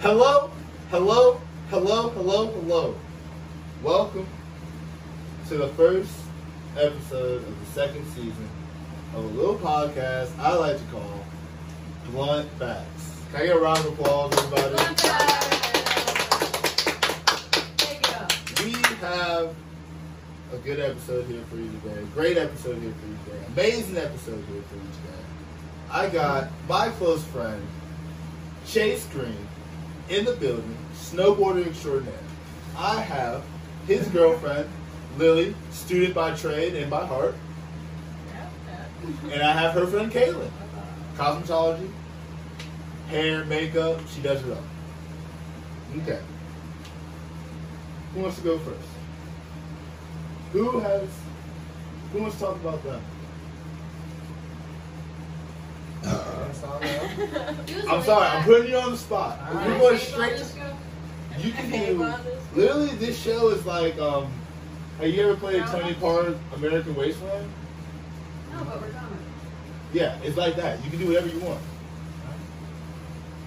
Hello, 0.00 0.48
hello, 0.90 1.40
hello, 1.70 2.10
hello, 2.10 2.46
hello. 2.46 2.94
Welcome 3.82 4.28
to 5.48 5.56
the 5.56 5.66
first 5.70 6.12
episode 6.76 7.42
of 7.42 7.58
the 7.58 7.66
second 7.72 8.06
season 8.14 8.48
of 9.16 9.24
a 9.24 9.26
little 9.26 9.56
podcast 9.56 10.38
I 10.38 10.54
like 10.54 10.78
to 10.78 10.84
call 10.92 11.26
Blunt 12.12 12.48
Facts. 12.60 13.22
Can 13.32 13.42
I 13.42 13.46
get 13.46 13.56
a 13.56 13.58
round 13.58 13.80
of 13.80 13.86
applause, 13.86 14.32
everybody? 14.38 14.76
We 18.62 18.74
have 19.00 19.52
a 20.52 20.58
good 20.58 20.78
episode 20.78 21.26
here 21.26 21.42
for 21.50 21.56
you 21.56 21.72
today. 21.82 22.06
Great 22.14 22.36
episode 22.38 22.80
here 22.80 22.92
for 22.92 23.06
you 23.08 23.18
today. 23.24 23.44
Amazing 23.48 23.96
episode 23.96 24.44
here 24.44 24.62
for 24.62 24.76
you 24.76 24.90
today. 25.02 25.24
I 25.90 26.08
got 26.08 26.50
my 26.68 26.88
close 26.90 27.24
friend, 27.24 27.66
Chase 28.64 29.04
Green, 29.06 29.48
in 30.08 30.24
the 30.24 30.32
building, 30.34 30.76
snowboarder 30.94 31.66
extraordinaire. 31.66 32.14
I 32.76 33.00
have 33.00 33.44
his 33.86 34.06
girlfriend, 34.08 34.68
Lily, 35.16 35.54
student 35.70 36.14
by 36.14 36.34
trade 36.34 36.74
and 36.74 36.90
by 36.90 37.06
heart. 37.06 37.34
And 39.30 39.42
I 39.42 39.52
have 39.52 39.74
her 39.74 39.86
friend, 39.86 40.10
Kaylyn, 40.10 40.50
cosmetology, 41.16 41.90
hair, 43.08 43.44
makeup, 43.44 44.00
she 44.14 44.20
does 44.20 44.44
it 44.44 44.52
all. 44.52 44.64
Okay. 46.02 46.20
Who 48.14 48.20
wants 48.20 48.36
to 48.38 48.42
go 48.42 48.58
first? 48.58 48.88
Who 50.52 50.80
has, 50.80 51.08
who 52.12 52.22
wants 52.22 52.36
to 52.36 52.44
talk 52.44 52.56
about 52.56 52.82
them? 52.84 53.00
I'm 57.88 58.02
sorry, 58.02 58.26
I'm 58.28 58.44
putting 58.44 58.70
you 58.70 58.76
on 58.78 58.92
the 58.92 58.96
spot. 58.96 59.38
All 59.40 59.54
We're 59.54 59.60
right. 59.60 59.80
going 59.80 59.98
straight 59.98 60.38
to 60.38 60.76
You 61.38 61.52
can 61.52 61.70
do. 61.70 62.14
Literally, 62.54 62.88
this 62.96 63.20
show 63.20 63.48
is 63.48 63.64
like. 63.66 63.98
um 63.98 64.30
Have 64.98 65.08
you 65.08 65.22
ever 65.22 65.36
played 65.36 65.64
Tony 65.66 65.92
Hawk 65.94 66.36
American 66.56 66.94
Wasteland? 66.94 67.48
No, 68.52 68.64
but 68.64 68.80
we're 68.80 68.90
coming. 68.90 69.18
Yeah, 69.92 70.18
it's 70.22 70.36
like 70.36 70.56
that. 70.56 70.82
You 70.84 70.90
can 70.90 70.98
do 70.98 71.06
whatever 71.08 71.28
you 71.28 71.40
want. 71.40 71.60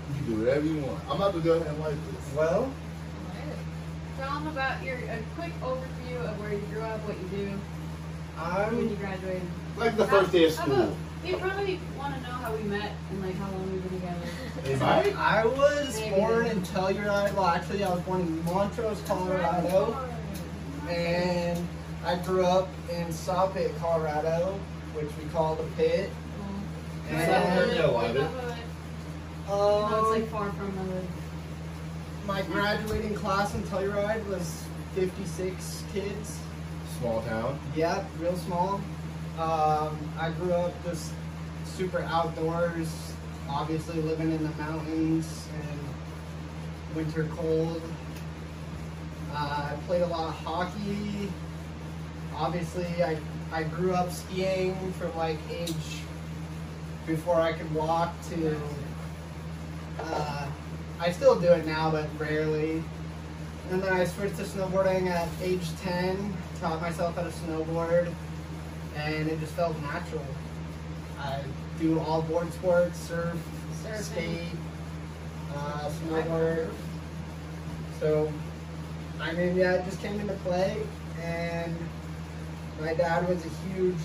You 0.10 0.16
can 0.16 0.26
do 0.34 0.40
whatever 0.40 0.66
you 0.66 0.78
want. 0.80 1.00
I'm 1.10 1.16
about 1.18 1.34
to 1.34 1.40
go 1.40 1.54
ahead 1.54 1.68
and 1.68 1.80
like 1.80 1.94
this. 1.94 2.36
Well, 2.36 2.72
Tell 4.18 4.34
them 4.34 4.48
about 4.48 4.84
your 4.84 4.98
a 4.98 5.20
quick 5.36 5.52
overview 5.62 6.18
of 6.30 6.40
where 6.40 6.54
you 6.54 6.60
grew 6.72 6.82
up, 6.82 7.00
what 7.08 7.18
you 7.20 7.28
do, 7.30 7.60
when 8.76 8.90
you 8.90 8.96
graduated. 8.98 9.42
Like 9.78 9.98
the 9.98 10.06
first 10.08 10.32
day 10.32 10.46
of 10.46 10.56
How 10.56 10.66
school. 10.66 10.96
About- 11.22 11.30
You 11.30 11.38
probably 11.38 11.80
want 11.98 12.16
to 12.16 12.22
know 12.22 12.30
how 12.36 12.54
we 12.56 12.64
met 12.64 12.92
and 13.12 13.22
like 13.24 13.36
how 13.36 13.52
long 13.52 13.72
we've 13.72 13.84
been 13.84 14.00
together. 14.00 14.26
Hey, 14.64 14.76
Mike? 14.76 15.16
I 15.18 15.46
was 15.46 16.00
Maybe. 16.00 16.16
born 16.16 16.46
in 16.48 16.62
Telluride. 16.62 17.34
Well, 17.34 17.46
actually, 17.46 17.84
I 17.84 17.90
was 17.94 18.02
born 18.02 18.22
in 18.22 18.44
Montrose, 18.46 19.02
Colorado, 19.08 19.96
and 20.90 21.68
I 22.06 22.16
grew 22.18 22.44
up 22.46 22.68
in 22.92 23.12
Sawpit, 23.12 23.78
Colorado, 23.80 24.58
which 24.94 25.10
we 25.22 25.30
call 25.32 25.56
the 25.56 25.64
Pit. 25.78 26.10
And 27.10 27.76
No, 27.78 27.98
I 27.98 28.08
didn't. 28.08 28.32
No, 28.34 29.86
it's 29.86 29.94
um, 29.94 30.12
like 30.12 30.30
far 30.30 30.50
from 30.54 30.74
the 30.76 30.82
hood. 30.94 31.08
my 32.26 32.42
graduating 32.44 33.16
class 33.16 33.54
in 33.54 33.62
Telluride 33.64 34.26
was 34.28 34.64
56 34.96 35.84
kids. 35.94 36.40
Small 37.00 37.22
town. 37.24 37.60
Yeah, 37.76 38.06
real 38.20 38.36
small. 38.38 38.80
Um, 39.40 39.98
I 40.20 40.32
grew 40.38 40.54
up 40.54 40.74
just 40.84 41.14
super 41.66 42.02
outdoors, 42.04 43.14
obviously 43.50 44.02
living 44.02 44.32
in 44.32 44.44
the 44.44 44.50
mountains 44.52 45.48
and 45.54 46.96
winter 46.96 47.28
cold. 47.36 47.82
Uh, 49.34 49.72
I 49.72 49.76
played 49.88 50.02
a 50.02 50.08
lot 50.08 50.30
of 50.30 50.36
hockey. 50.36 51.32
Obviously, 52.36 53.04
I, 53.04 53.18
I 53.52 53.64
grew 53.64 53.94
up 53.94 54.12
skiing 54.12 54.92
from 54.94 55.16
like 55.18 55.38
age 55.50 56.02
before 57.06 57.40
I 57.40 57.54
could 57.54 57.74
walk 57.74 58.14
to. 58.30 58.58
Uh, 60.00 60.48
I 61.00 61.12
still 61.12 61.40
do 61.40 61.48
it 61.48 61.66
now, 61.66 61.92
but 61.92 62.08
rarely. 62.20 62.84
And 63.72 63.82
then 63.82 63.94
I 63.94 64.04
switched 64.06 64.38
to 64.38 64.44
snowboarding 64.44 65.08
at 65.08 65.30
age 65.42 65.66
10, 65.82 66.34
taught 66.60 66.82
myself 66.82 67.16
how 67.16 67.24
to 67.24 67.30
snowboard, 67.30 68.14
and 68.96 69.28
it 69.30 69.40
just 69.40 69.54
felt 69.54 69.80
natural. 69.82 70.26
I 71.20 71.40
do 71.80 72.00
all 72.00 72.22
board 72.24 72.52
sports, 72.54 73.00
surf, 73.00 73.38
Surfing. 73.84 74.02
skate, 74.02 74.42
uh, 75.56 75.90
snowboard. 75.90 76.70
So, 78.00 78.32
I 79.20 79.32
mean, 79.34 79.56
yeah, 79.56 79.74
it 79.74 79.86
just 79.86 80.02
came 80.02 80.20
into 80.20 80.34
play, 80.36 80.78
and 81.22 81.76
my 82.80 82.94
dad 82.96 83.28
was 83.30 83.44
a 83.46 83.50
huge 83.74 83.96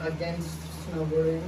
against 0.00 0.58
snowboarding 0.90 1.42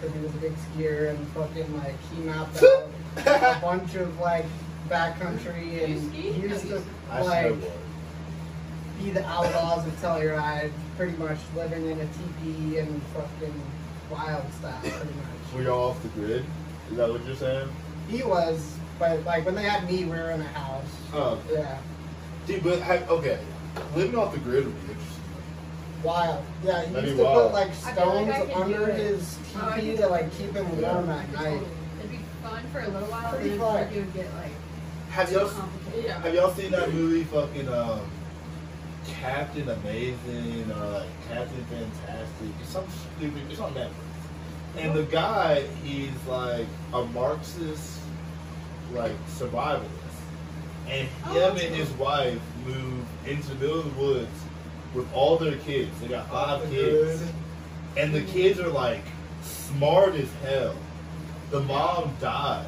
because 0.00 0.14
he 0.16 0.20
was 0.22 0.34
a 0.34 0.38
big 0.38 0.52
skier 0.56 1.10
and 1.10 1.28
fucking 1.28 1.76
like 1.78 1.96
he 2.14 2.20
mapped 2.22 2.62
out 3.26 3.56
a 3.56 3.58
bunch 3.60 3.96
of 3.96 4.16
like 4.20 4.44
backcountry 4.88 5.82
and 5.84 5.94
You 5.94 6.08
ski? 6.08 6.32
he 6.32 6.40
used 6.42 6.68
to 6.68 6.76
like 7.10 7.52
snowboard. 7.52 7.72
be 9.02 9.10
the 9.10 9.26
outlaws 9.26 9.84
of 9.84 9.92
Telluride, 10.00 10.70
pretty 10.98 11.16
much 11.16 11.38
living 11.54 11.86
in 11.88 12.00
a 12.00 12.06
teepee 12.06 12.78
and 12.78 13.00
fucking 13.14 13.54
wild 14.10 14.42
style, 14.54 14.80
pretty 14.82 14.96
much. 15.14 15.54
Were 15.54 15.62
y'all 15.62 15.90
off 15.90 16.02
the 16.02 16.08
grid? 16.08 16.44
Is 16.90 16.96
that 16.96 17.08
what 17.08 17.24
you're 17.24 17.36
saying? 17.36 17.68
He 18.08 18.24
was, 18.24 18.76
but 18.98 19.24
like 19.24 19.46
when 19.46 19.54
they 19.54 19.62
had 19.62 19.88
me, 19.88 20.04
we 20.04 20.10
were 20.10 20.32
in 20.32 20.40
a 20.40 20.44
house. 20.48 20.84
Oh, 21.14 21.38
Yeah, 21.52 21.78
dude, 22.48 22.64
but 22.64 22.80
have, 22.80 23.08
okay. 23.10 23.38
Living 23.94 24.18
off 24.18 24.32
the 24.34 24.40
grid 24.40 24.64
would 24.66 24.74
be 24.74 24.92
interesting. 24.92 25.22
wild. 26.02 26.44
Yeah, 26.64 26.84
he 26.84 26.92
That'd 26.92 27.04
used 27.10 27.16
be 27.18 27.22
to 27.22 27.28
wild. 27.28 27.52
put 27.52 27.54
like 27.54 27.68
I 27.68 27.70
feel 27.70 27.84
like 27.84 27.94
stones 27.94 28.30
I 28.30 28.40
could 28.40 28.48
do 28.48 28.74
under 28.74 28.90
it. 28.90 28.96
his 28.96 29.38
Oh, 29.54 29.68
I 29.70 29.74
teepee 29.80 29.90
could- 29.92 30.00
to 30.00 30.08
like 30.08 30.32
keep 30.36 30.52
him 30.52 30.66
Yeah. 30.80 30.94
warm 30.94 31.10
at 31.10 31.32
night. 31.32 31.62
It'd 32.00 32.10
be 32.10 32.18
fun 32.42 32.62
for 32.72 32.80
a 32.80 32.88
little 32.88 33.08
while, 33.08 33.30
Pretty 33.34 33.50
and 33.52 33.60
then 33.60 33.66
fun. 33.68 33.82
it 33.92 33.94
would 33.94 34.14
get 34.14 34.34
like 34.34 34.50
Have 35.10 35.30
y'all 35.32 35.48
complicated. 35.48 36.10
Have 36.10 36.34
y'all 36.34 36.54
seen 36.54 36.70
that 36.72 36.92
movie, 36.92 37.22
fucking 37.24 37.68
um, 37.68 38.00
Captain 39.08 39.68
Amazing 39.68 40.70
or 40.70 40.90
like 40.90 41.08
Captain 41.28 41.64
Fantastic? 41.64 42.48
It's 42.60 42.70
some 42.70 42.86
stupid. 43.16 43.42
It's 43.50 43.60
on 43.60 43.74
Netflix. 43.74 43.90
And 44.76 44.94
the 44.94 45.04
guy, 45.04 45.62
he's 45.82 46.10
like 46.26 46.66
a 46.92 47.04
Marxist, 47.06 47.98
like 48.92 49.12
survivalist, 49.26 49.88
and 50.88 51.08
Oh, 51.26 51.32
him 51.32 51.56
and 51.56 51.74
his 51.74 51.90
wife 51.92 52.40
moved 52.64 53.06
into 53.26 53.48
the 53.48 53.54
middle 53.56 53.80
of 53.80 53.94
the 53.96 54.00
woods 54.00 54.40
with 54.94 55.12
all 55.12 55.36
their 55.36 55.56
kids. 55.56 55.90
They 56.00 56.08
got 56.08 56.28
five 56.30 56.68
kids, 56.70 57.22
and 57.96 58.14
the 58.14 58.22
kids 58.22 58.60
are 58.60 58.68
like 58.68 59.02
smart 59.42 60.14
as 60.14 60.32
hell. 60.44 60.76
The 61.50 61.60
mom 61.60 62.14
dies. 62.20 62.66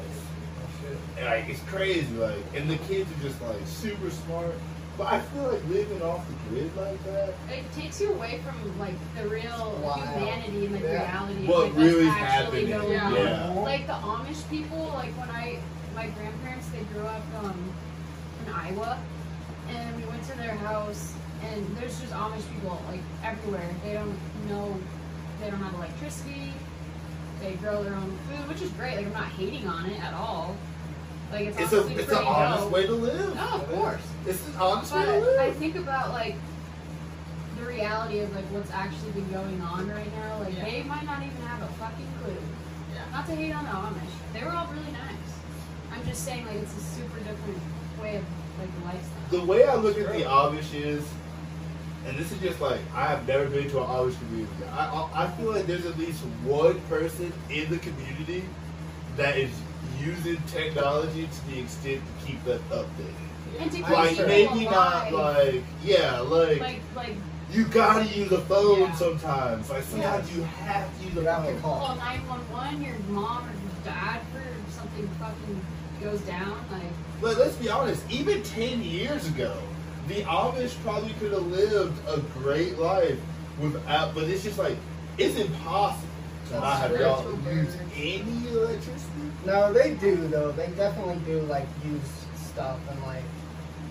And, 1.17 1.25
like 1.25 1.47
it's 1.49 1.61
crazy, 1.63 2.13
like, 2.15 2.37
and 2.55 2.69
the 2.69 2.77
kids 2.77 3.09
are 3.11 3.23
just 3.23 3.41
like 3.41 3.57
super 3.65 4.09
smart. 4.09 4.53
But 4.97 5.07
I 5.13 5.19
feel 5.21 5.43
like 5.43 5.67
living 5.69 6.01
off 6.01 6.25
the 6.27 6.33
grid 6.49 6.75
like 6.77 7.03
that. 7.05 7.33
It 7.49 7.63
takes 7.73 7.99
you 8.01 8.11
away 8.13 8.41
from 8.45 8.77
like 8.79 8.95
the 9.17 9.27
real 9.27 9.79
Wow. 9.83 9.93
humanity 9.95 10.65
and 10.65 10.75
like 10.75 10.83
Yeah. 10.83 11.03
reality. 11.11 11.45
What 11.47 11.67
of, 11.67 11.77
like, 11.77 11.85
really 11.85 12.05
what's 12.07 12.17
actually 12.21 12.71
happening, 12.71 12.91
yeah. 12.91 13.53
Like 13.55 13.87
the 13.87 13.93
Amish 13.93 14.47
people, 14.49 14.91
like 14.95 15.11
when 15.17 15.29
I, 15.29 15.59
my 15.95 16.07
grandparents, 16.07 16.67
they 16.69 16.83
grew 16.93 17.05
up 17.07 17.23
um, 17.43 17.73
in 18.45 18.53
Iowa, 18.53 18.97
and 19.69 19.95
we 19.95 20.03
went 20.03 20.23
to 20.29 20.37
their 20.37 20.55
house, 20.55 21.13
and 21.43 21.65
there's 21.77 21.99
just 21.99 22.13
Amish 22.13 22.43
people 22.53 22.79
like 22.89 23.01
everywhere. 23.23 23.69
They 23.83 23.93
don't 23.93 24.17
know, 24.49 24.77
they 25.41 25.49
don't 25.49 25.59
have 25.61 25.73
electricity. 25.75 26.53
They 27.39 27.53
grow 27.53 27.81
their 27.83 27.95
own 27.95 28.15
food, 28.29 28.47
which 28.49 28.61
is 28.61 28.69
great. 28.71 28.97
Like 28.97 29.07
I'm 29.07 29.13
not 29.13 29.29
hating 29.29 29.67
on 29.67 29.85
it 29.89 29.99
at 30.03 30.13
all. 30.13 30.55
Like 31.31 31.47
it's, 31.47 31.59
It's 31.59 31.73
a 31.73 31.77
honestly 31.77 31.95
it's 32.03 32.11
an 32.11 32.17
honest 32.25 32.69
way 32.71 32.85
to 32.85 32.93
live. 32.93 33.35
No, 33.35 33.47
of 33.55 33.69
course. 33.69 34.01
It's 34.27 34.47
an 34.47 34.53
honest 34.59 34.93
way 34.93 35.05
to 35.05 35.21
But 35.21 35.39
I 35.39 35.51
think 35.51 35.75
about 35.77 36.11
like 36.11 36.35
the 37.57 37.65
reality 37.65 38.19
of 38.19 38.35
like 38.35 38.45
what's 38.45 38.71
actually 38.71 39.11
been 39.11 39.31
going 39.31 39.61
on 39.61 39.87
right 39.89 40.11
now. 40.15 40.39
Like 40.39 40.55
Yeah. 40.57 40.65
they 40.65 40.83
might 40.83 41.05
not 41.05 41.21
even 41.23 41.37
have 41.47 41.61
a 41.61 41.67
fucking 41.73 42.07
clue. 42.23 42.35
Yeah. 42.93 43.03
Not 43.11 43.25
to 43.27 43.35
hate 43.35 43.53
on 43.53 43.63
the 43.63 43.69
Amish. 43.71 44.11
They 44.33 44.43
were 44.43 44.51
all 44.51 44.67
really 44.67 44.91
nice. 44.91 45.31
I'm 45.93 46.05
just 46.05 46.25
saying 46.25 46.45
like 46.45 46.57
it's 46.57 46.75
a 46.75 46.81
super 46.81 47.17
different 47.19 47.59
way 48.01 48.17
of 48.17 48.23
like 48.59 48.69
lifestyle. 48.85 49.39
The 49.39 49.45
way 49.45 49.63
I 49.65 49.75
look 49.75 49.97
at 49.97 50.07
the 50.11 50.23
Amish 50.23 50.73
is, 50.73 51.07
and 52.07 52.17
this 52.17 52.31
is 52.31 52.39
just 52.39 52.59
like 52.59 52.79
I 52.93 53.07
have 53.07 53.25
never 53.27 53.45
been 53.47 53.69
to 53.69 53.79
an 53.79 53.87
Amish 53.87 54.17
community. 54.19 54.51
I 54.73 54.87
I 54.87 55.23
I 55.25 55.31
feel 55.31 55.51
like 55.51 55.65
there's 55.65 55.85
at 55.85 55.97
least 55.97 56.19
one 56.43 56.79
person 56.81 57.31
in 57.49 57.69
the 57.69 57.77
community 57.77 58.43
that 59.17 59.37
is 59.37 59.51
using 59.99 60.37
technology 60.47 61.27
to 61.27 61.47
the 61.49 61.59
extent 61.59 62.01
to 62.19 62.25
keep 62.27 62.43
that 62.45 62.61
updated. 62.69 63.13
And 63.59 63.71
to 63.71 63.77
keep 63.77 63.89
Like 63.89 64.09
people 64.09 64.15
sure. 64.15 64.27
maybe 64.27 64.65
not 64.65 65.11
like 65.11 65.63
yeah, 65.83 66.19
like, 66.19 66.59
like 66.59 66.81
like 66.95 67.15
you 67.51 67.65
gotta 67.65 68.05
use 68.05 68.31
a 68.31 68.41
phone 68.41 68.79
Yeah. 68.79 68.95
sometimes. 68.95 69.69
Like 69.69 69.83
sometimes 69.83 70.35
you 70.35 70.43
have 70.43 70.97
to 70.99 71.03
use 71.05 71.13
You 71.15 71.21
a 71.21 71.25
phone. 71.25 71.61
call. 71.61 71.79
call 71.87 71.95
911 71.95 72.81
your 72.81 72.95
mom 73.09 73.43
or 73.47 73.51
your 73.51 73.83
dad 73.83 74.21
for 74.31 74.43
something 74.71 75.07
fucking 75.19 75.61
goes 76.01 76.21
down, 76.21 76.57
like 76.71 76.81
But 77.21 77.37
let's 77.37 77.55
be 77.55 77.69
honest, 77.69 78.03
even 78.09 78.41
10 78.41 78.81
years 78.81 79.27
ago, 79.27 79.53
the 80.07 80.21
Amish 80.23 80.73
probably 80.83 81.13
could 81.19 81.31
have 81.31 81.45
lived 81.47 81.97
a 82.07 82.19
great 82.39 82.79
life 82.79 83.19
without, 83.59 84.15
but 84.15 84.23
it's 84.23 84.43
just 84.43 84.57
like, 84.57 84.77
it's 85.19 85.37
impossible 85.37 86.07
to 86.49 86.59
not 86.59 86.79
have 86.79 86.99
y'all 86.99 87.23
use 87.53 87.75
any 87.95 88.47
electricity. 88.49 89.10
No, 89.45 89.73
they 89.73 89.95
do 89.95 90.15
though. 90.27 90.51
They 90.51 90.67
definitely 90.67 91.19
do 91.25 91.41
like 91.41 91.67
use 91.83 92.25
stuff 92.35 92.79
and 92.89 93.01
like. 93.03 93.23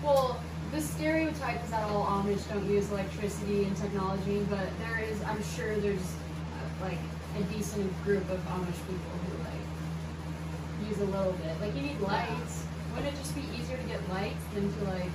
Well, 0.03 0.39
the 0.71 0.81
stereotype 0.81 1.63
is 1.63 1.71
that 1.71 1.83
all 1.89 2.05
Amish 2.05 2.47
don't 2.49 2.69
use 2.69 2.89
electricity 2.91 3.65
and 3.65 3.75
technology, 3.75 4.45
but 4.49 4.67
there 4.79 4.99
is, 4.99 5.21
I'm 5.23 5.43
sure 5.43 5.75
there's 5.75 5.99
uh, 5.99 6.85
like 6.85 6.97
a 7.37 7.43
decent 7.53 7.91
group 8.03 8.27
of 8.29 8.39
Amish 8.47 8.79
people 8.87 9.11
who 9.27 9.43
like 9.43 10.89
use 10.89 10.99
a 10.99 11.05
little 11.05 11.33
bit. 11.33 11.59
Like 11.59 11.75
you 11.75 11.81
need 11.81 11.99
lights. 11.99 12.65
Wouldn't 12.95 13.13
it 13.13 13.17
just 13.17 13.35
be 13.35 13.43
easier 13.57 13.77
to 13.77 13.83
get 13.83 14.07
lights 14.09 14.43
than 14.53 14.71
to 14.73 14.83
like 14.85 15.11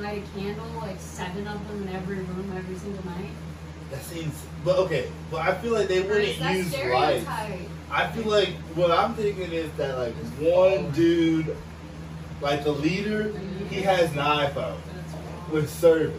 light 0.00 0.22
a 0.22 0.38
candle, 0.38 0.66
like 0.80 1.00
seven 1.00 1.46
of 1.46 1.68
them 1.68 1.88
in 1.88 1.94
every 1.94 2.16
room 2.16 2.52
every 2.56 2.76
single 2.76 3.04
night? 3.06 3.30
That 3.90 4.02
seems, 4.02 4.40
but 4.64 4.78
okay, 4.78 5.10
but 5.32 5.40
I 5.40 5.54
feel 5.54 5.72
like 5.72 5.88
they 5.88 6.00
wouldn't 6.02 6.38
use 6.38 6.72
lights. 6.92 7.26
Stereotype? 7.90 8.10
I 8.10 8.12
feel 8.12 8.30
like 8.30 8.54
what 8.74 8.90
I'm 8.90 9.14
thinking 9.14 9.52
is 9.52 9.70
that 9.72 9.98
like 9.98 10.14
one 10.38 10.90
dude, 10.92 11.56
like 12.40 12.64
the 12.64 12.72
leader, 12.72 13.32
he 13.68 13.82
has 13.82 14.10
an 14.12 14.18
iPhone 14.18 14.76
with 15.52 15.68
service, 15.70 16.14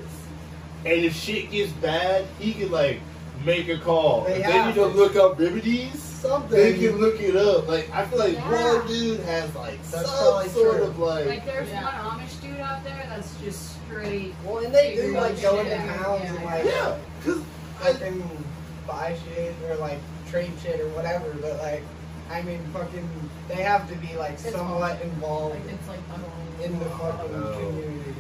and 0.85 1.05
if 1.05 1.15
shit 1.15 1.51
gets 1.51 1.71
bad, 1.73 2.25
he 2.39 2.53
can 2.53 2.71
like 2.71 2.99
make 3.45 3.69
a 3.69 3.77
call. 3.77 4.25
They 4.25 4.35
if 4.41 4.45
they 4.47 4.65
need 4.65 4.75
to 4.75 4.85
look 4.85 5.15
up 5.15 5.39
remedies, 5.39 5.99
Something. 5.99 6.51
they 6.57 6.73
can 6.77 6.97
look 6.97 7.19
it 7.19 7.35
up. 7.35 7.67
Like 7.67 7.89
I 7.91 8.05
feel 8.05 8.19
like 8.19 8.33
Yeah. 8.35 8.75
one 8.77 8.87
dude 8.87 9.19
has 9.21 9.53
like 9.55 9.81
That's 9.83 10.09
some 10.09 10.49
sort 10.49 10.77
true. 10.77 10.83
of 10.85 10.99
like, 10.99 11.25
Like 11.25 11.45
there's 11.45 11.69
Yeah. 11.69 11.83
one 12.05 12.19
Amish 12.19 12.39
dude 12.41 12.59
out 12.59 12.83
there 12.83 13.03
that's 13.09 13.33
just 13.43 13.81
straight. 13.85 14.33
Well, 14.45 14.63
and 14.63 14.73
they 14.73 14.95
do 14.95 15.13
like 15.13 15.41
go 15.41 15.63
shit. 15.63 15.71
into 15.71 15.87
towns 15.87 16.23
and 16.29 16.45
like 16.45 16.65
yeah, 16.65 16.97
because 17.19 17.41
I 17.81 17.93
fucking 17.93 18.45
buy 18.87 19.17
shit 19.33 19.55
or 19.67 19.75
like 19.77 19.97
trade 20.31 20.51
shit 20.63 20.79
or 20.79 20.87
whatever. 20.89 21.29
But 21.41 21.57
like, 21.57 21.83
I 22.29 22.41
mean, 22.41 22.59
fucking, 22.73 23.07
they 23.47 23.61
have 23.63 23.87
to 23.89 23.95
be 23.97 24.15
like 24.15 24.33
It's 24.33 24.49
somewhat 24.51 24.79
Like 24.79 25.01
involved 25.03 25.59
it's 25.69 25.87
like 25.87 25.99
unbelievable. 26.13 26.63
in 26.63 26.79
the 26.79 26.85
fucking 26.97 27.39
No. 27.41 27.51
community. 27.57 28.15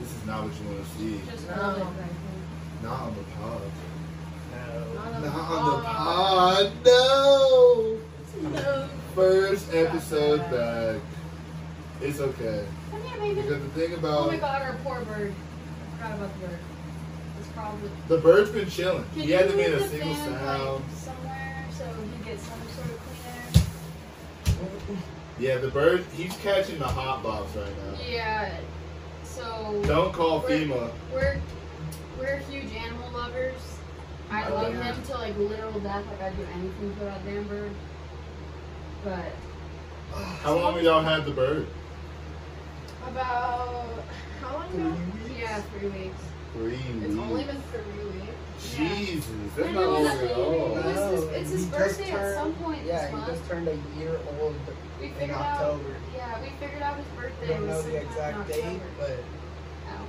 this 0.00 0.12
is 0.14 0.24
not 0.26 0.44
what 0.44 0.52
you 0.60 0.68
want 0.68 0.84
to 0.86 0.98
see. 0.98 1.20
Just 1.30 1.48
No. 1.48 1.56
Not 2.82 3.00
on 3.02 3.14
the 3.16 3.22
pod. 3.40 3.60
No. 4.52 4.94
Not 4.94 5.14
on 5.14 5.22
the 5.22 5.28
Not 5.28 5.50
on 5.50 5.80
the 5.80 5.84
pod. 5.84 5.84
pod. 5.84 6.72
No. 6.84 7.96
No. 8.52 8.88
First 9.14 9.72
episode 9.74 10.40
Yeah. 10.40 10.50
back. 10.92 11.00
It's 12.02 12.20
okay. 12.20 12.64
Come 12.90 13.02
here, 13.02 13.18
baby. 13.18 13.40
Because 13.40 13.62
the 13.62 13.68
thing 13.70 13.94
about 13.94 14.12
Oh 14.12 14.20
about 14.28 14.32
my 14.32 14.36
god, 14.38 14.62
our 14.62 14.76
poor 14.84 15.00
bird. 15.06 15.32
I 15.32 15.96
forgot 15.96 16.18
about 16.18 16.40
the 16.40 16.46
bird. 16.46 16.58
It's 17.40 17.48
probably. 17.48 17.90
the 18.08 18.18
bird's 18.18 18.50
been 18.50 18.68
chilling. 18.68 19.04
Can 19.14 19.22
he 19.22 19.28
you 19.30 19.36
hasn't 19.38 19.56
made 19.56 19.70
move 19.70 19.80
a 19.80 19.82
the 19.84 19.88
single 19.88 20.14
fan, 20.14 20.32
sound. 20.34 20.84
Like, 20.84 20.98
somewhere 20.98 21.45
gets 22.26 22.42
some 22.42 22.60
sort 22.68 22.90
of 22.90 23.00
clean 24.84 24.98
Yeah, 25.38 25.58
the 25.58 25.68
bird, 25.68 26.04
he's 26.14 26.36
catching 26.38 26.78
the 26.78 26.86
hot 26.88 27.22
box 27.22 27.54
right 27.56 27.66
now. 27.84 27.98
Yeah. 28.08 28.56
So 29.24 29.82
Don't 29.86 30.12
call 30.12 30.40
We're- 30.40 30.66
FEMA. 30.66 30.90
we're 31.12 31.40
we're 32.18 32.38
huge 32.50 32.72
animal 32.74 33.10
lovers. 33.12 33.60
I 34.30 34.48
Oh, 34.48 34.54
love 34.54 34.74
him 34.74 35.02
to 35.04 35.12
like 35.18 35.36
literal 35.36 35.78
death. 35.80 36.04
Like 36.10 36.22
I'd 36.22 36.36
do 36.36 36.42
anything 36.54 36.96
for 36.98 37.04
that 37.04 37.24
damn 37.24 37.44
bird. 37.44 37.70
But 39.04 39.32
How 40.42 40.54
long 40.54 40.74
have 40.74 40.82
y'all 40.82 41.02
had 41.02 41.24
the 41.26 41.30
bird? 41.32 41.66
About 43.06 43.86
how 44.40 44.52
long 44.54 44.66
ago? 44.74 44.96
yeah, 45.38 45.60
three 45.78 45.88
weeks. 45.90 46.22
Three 46.56 46.74
It's 46.74 47.06
weeks. 47.06 47.18
only 47.18 47.44
been 47.44 47.62
three 47.72 48.04
weeks. 48.04 48.74
Jesus, 48.76 49.26
that's 49.56 49.72
not 49.72 49.74
know, 49.74 49.90
long 49.92 50.04
that's 50.04 50.22
at 50.22 50.32
all. 50.32 50.52
It 50.76 50.84
was 50.84 51.20
his- 51.20 51.24
it's 51.32 51.50
his 51.50 51.64
he 51.66 51.70
birthday 51.70 52.04
just 52.10 52.12
at 52.16 52.34
some 52.34 52.54
point 52.54 52.78
this 52.84 52.88
Yeah, 52.88 53.06
he 53.08 53.14
month. 53.16 53.26
just 53.26 53.48
turned 53.50 53.68
a 53.68 53.78
year 53.98 54.18
old 54.40 54.54
We 55.00 55.06
in 55.06 55.12
figured 55.14 55.36
out. 55.38 55.80
Yeah, 56.14 56.40
we 56.40 56.48
figured 56.58 56.82
out 56.82 56.96
his 56.96 57.06
We 57.14 57.22
birthday 57.22 57.48
don't 57.48 57.66
know 57.66 57.82
the 57.82 57.96
exact 57.96 58.48
date, 58.48 58.80
but 58.98 59.10
Ow. 59.90 60.06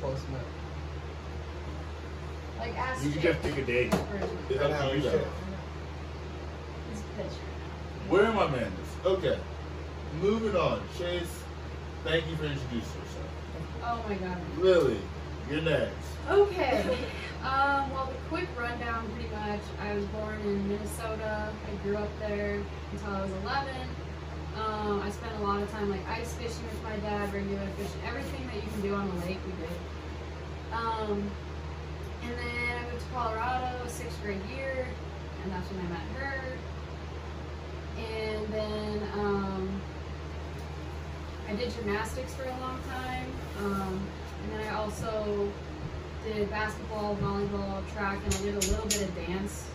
close 0.00 0.20
enough. 0.28 0.40
Like 2.60 2.78
ask 2.78 3.04
You 3.04 3.10
can 3.10 3.20
Jake 3.22 3.32
just 3.32 3.42
pick 3.42 3.58
a 3.58 3.66
date. 3.66 3.94
version. 3.94 4.38
It's 4.48 4.60
I 4.60 4.64
up 4.64 4.70
know, 4.70 4.78
to 4.78 4.86
we 4.90 4.96
you 4.96 5.02
should. 5.02 5.12
though. 5.12 5.26
He's 6.92 7.02
pissed. 7.16 7.38
Where 8.08 8.26
are 8.26 8.32
my 8.32 8.46
manners? 8.46 8.70
Okay. 9.04 9.38
Moving 10.22 10.56
on. 10.56 10.80
Chase, 10.96 11.42
thank 12.04 12.26
you 12.28 12.36
for 12.36 12.44
introducing 12.44 12.78
yourself. 12.78 13.30
Oh 13.82 14.04
my 14.08 14.14
god. 14.14 14.38
Lily, 14.58 14.98
you're 15.50 15.62
next. 15.62 15.94
Okay. 16.30 16.96
Um, 17.44 17.90
well, 17.90 18.06
the 18.06 18.14
quick 18.30 18.48
rundown, 18.58 19.06
pretty 19.12 19.28
much. 19.28 19.60
I 19.78 19.94
was 19.94 20.06
born 20.06 20.40
in 20.40 20.66
Minnesota. 20.66 21.52
I 21.70 21.74
grew 21.82 21.96
up 21.98 22.08
there 22.18 22.58
until 22.92 23.10
I 23.10 23.20
was 23.20 23.30
11. 23.42 23.74
Um, 24.56 25.02
I 25.02 25.10
spent 25.10 25.34
a 25.36 25.42
lot 25.42 25.62
of 25.62 25.70
time 25.70 25.90
like 25.90 26.08
ice 26.08 26.32
fishing 26.34 26.64
with 26.64 26.82
my 26.82 26.96
dad, 26.98 27.34
regular 27.34 27.66
fishing, 27.76 28.00
everything 28.06 28.46
that 28.46 28.56
you 28.56 28.62
can 28.62 28.80
do 28.80 28.94
on 28.94 29.08
the 29.08 29.26
lake, 29.26 29.38
we 29.44 29.52
did. 29.60 29.76
Um, 30.72 31.30
and 32.22 32.32
then 32.32 32.78
I 32.78 32.90
moved 32.90 33.04
to 33.04 33.12
Colorado, 33.12 33.86
sixth 33.88 34.22
grade 34.22 34.40
year, 34.56 34.86
and 35.42 35.52
that's 35.52 35.70
when 35.70 35.80
I 35.84 35.88
met 35.90 36.06
her. 36.16 36.56
And 37.98 38.48
then 38.48 39.08
um, 39.14 39.80
I 41.48 41.54
did 41.56 41.74
gymnastics 41.74 42.32
for 42.34 42.44
a 42.44 42.60
long 42.60 42.80
time. 42.88 43.94
And 44.44 44.52
then 44.60 44.66
I 44.72 44.76
also 44.76 45.48
did 46.24 46.50
basketball, 46.50 47.16
volleyball, 47.16 47.82
track, 47.94 48.18
and 48.24 48.34
I 48.34 48.38
did 48.38 48.54
a 48.54 48.58
little 48.70 48.84
bit 48.84 49.02
of 49.02 49.14
dance 49.16 49.66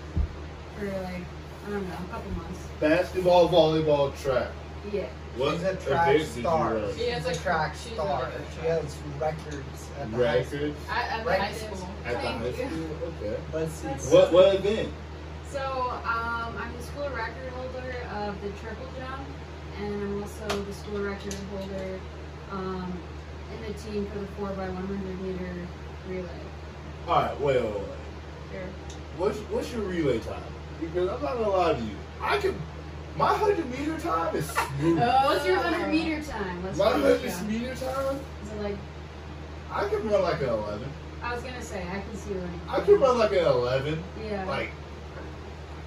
for 0.78 0.86
like, 0.86 1.24
I 1.68 1.70
don't 1.70 1.88
know, 1.88 1.96
a 2.08 2.12
couple 2.12 2.32
months. 2.32 2.60
Basketball, 2.80 3.50
volleyball, 3.50 4.16
track. 4.22 4.50
Yeah. 4.92 5.08
What 5.38 5.56
She's 5.56 5.64
a 5.64 5.76
track 5.76 6.08
events 6.16 6.30
did 6.30 6.36
you 6.38 6.42
star. 6.44 6.74
run? 6.76 6.96
She 6.96 7.02
is 7.04 7.26
a- 7.26 7.30
a 7.30 7.36
track 7.36 7.76
she's 7.76 7.94
star. 7.94 8.20
really 8.24 8.32
good 8.32 8.46
She 8.54 8.60
track. 8.60 8.82
has 8.82 8.98
records 9.20 9.88
at 10.00 10.12
the 10.12 10.18
high 10.28 10.44
school. 10.44 10.60
Records 10.60 10.80
At, 10.90 11.12
at 11.12 11.24
the 11.24 11.30
Right. 11.30 11.40
high 11.42 11.54
school. 11.54 11.90
at 12.06 12.14
the 12.14 12.20
Thank 12.20 12.38
high 12.42 12.46
you. 12.48 12.54
school? 12.54 13.14
Okay. 13.22 13.38
Let's 13.54 13.74
see. 13.74 13.88
That's- 13.88 14.12
What 14.12 14.32
what 14.34 14.56
event? 14.56 14.90
So 15.52 15.60
um, 16.06 16.54
I'm 16.58 16.72
the 16.78 16.84
school 16.84 17.10
record 17.10 17.50
holder 17.56 17.96
of 18.16 18.42
the 18.42 18.50
triple 18.62 18.86
jump, 19.00 19.28
and 19.80 19.94
I'm 20.02 20.24
also 20.24 20.48
the 20.64 20.74
school 20.74 21.00
record 21.02 21.36
holder 21.52 22.00
um, 22.52 22.94
in 23.56 23.74
the 23.74 23.80
team 23.80 24.06
for 24.08 24.20
the 24.20 24.26
4x100 24.42 25.22
meter 25.22 25.54
relay. 26.08 26.30
Alright, 27.08 27.40
wait, 27.42 27.64
wait, 27.64 27.74
wait. 27.74 27.84
Here. 28.52 28.68
What's 29.18 29.38
what's 29.40 29.72
your 29.74 29.82
relay 29.82 30.20
time? 30.20 30.42
Because 30.80 31.10
I'm 31.10 31.22
not 31.22 31.34
gonna 31.34 31.50
lie 31.50 31.74
to 31.74 31.82
you. 31.82 31.96
I 32.22 32.38
can 32.38 32.56
my 33.16 33.36
hundred 33.36 33.70
meter 33.70 34.00
time 34.00 34.36
is 34.36 34.50
smooth. 34.50 35.00
Oh, 35.02 35.26
what's 35.26 35.46
your 35.46 35.58
100 35.58 35.92
meter 35.92 36.22
time? 36.24 36.64
Let's 36.64 36.78
my 36.78 36.92
hundred 36.92 37.30
out. 37.30 37.46
meter 37.48 37.76
time, 37.76 38.20
Is 38.44 38.52
it 38.52 38.62
like, 38.62 38.78
I 39.72 39.90
can 39.90 40.08
run 40.08 40.22
like 40.22 40.42
an 40.42 40.50
eleven. 40.50 40.90
I 41.22 41.34
was 41.34 41.44
gonna 41.44 41.62
say, 41.62 41.82
I 41.84 42.00
can 42.00 42.16
see 42.16 42.34
running. 42.34 42.62
I 42.68 42.80
can 42.80 43.00
run 43.00 43.18
like 43.18 43.32
an 43.32 43.46
eleven. 43.46 44.02
Yeah. 44.24 44.46
Like 44.46 44.72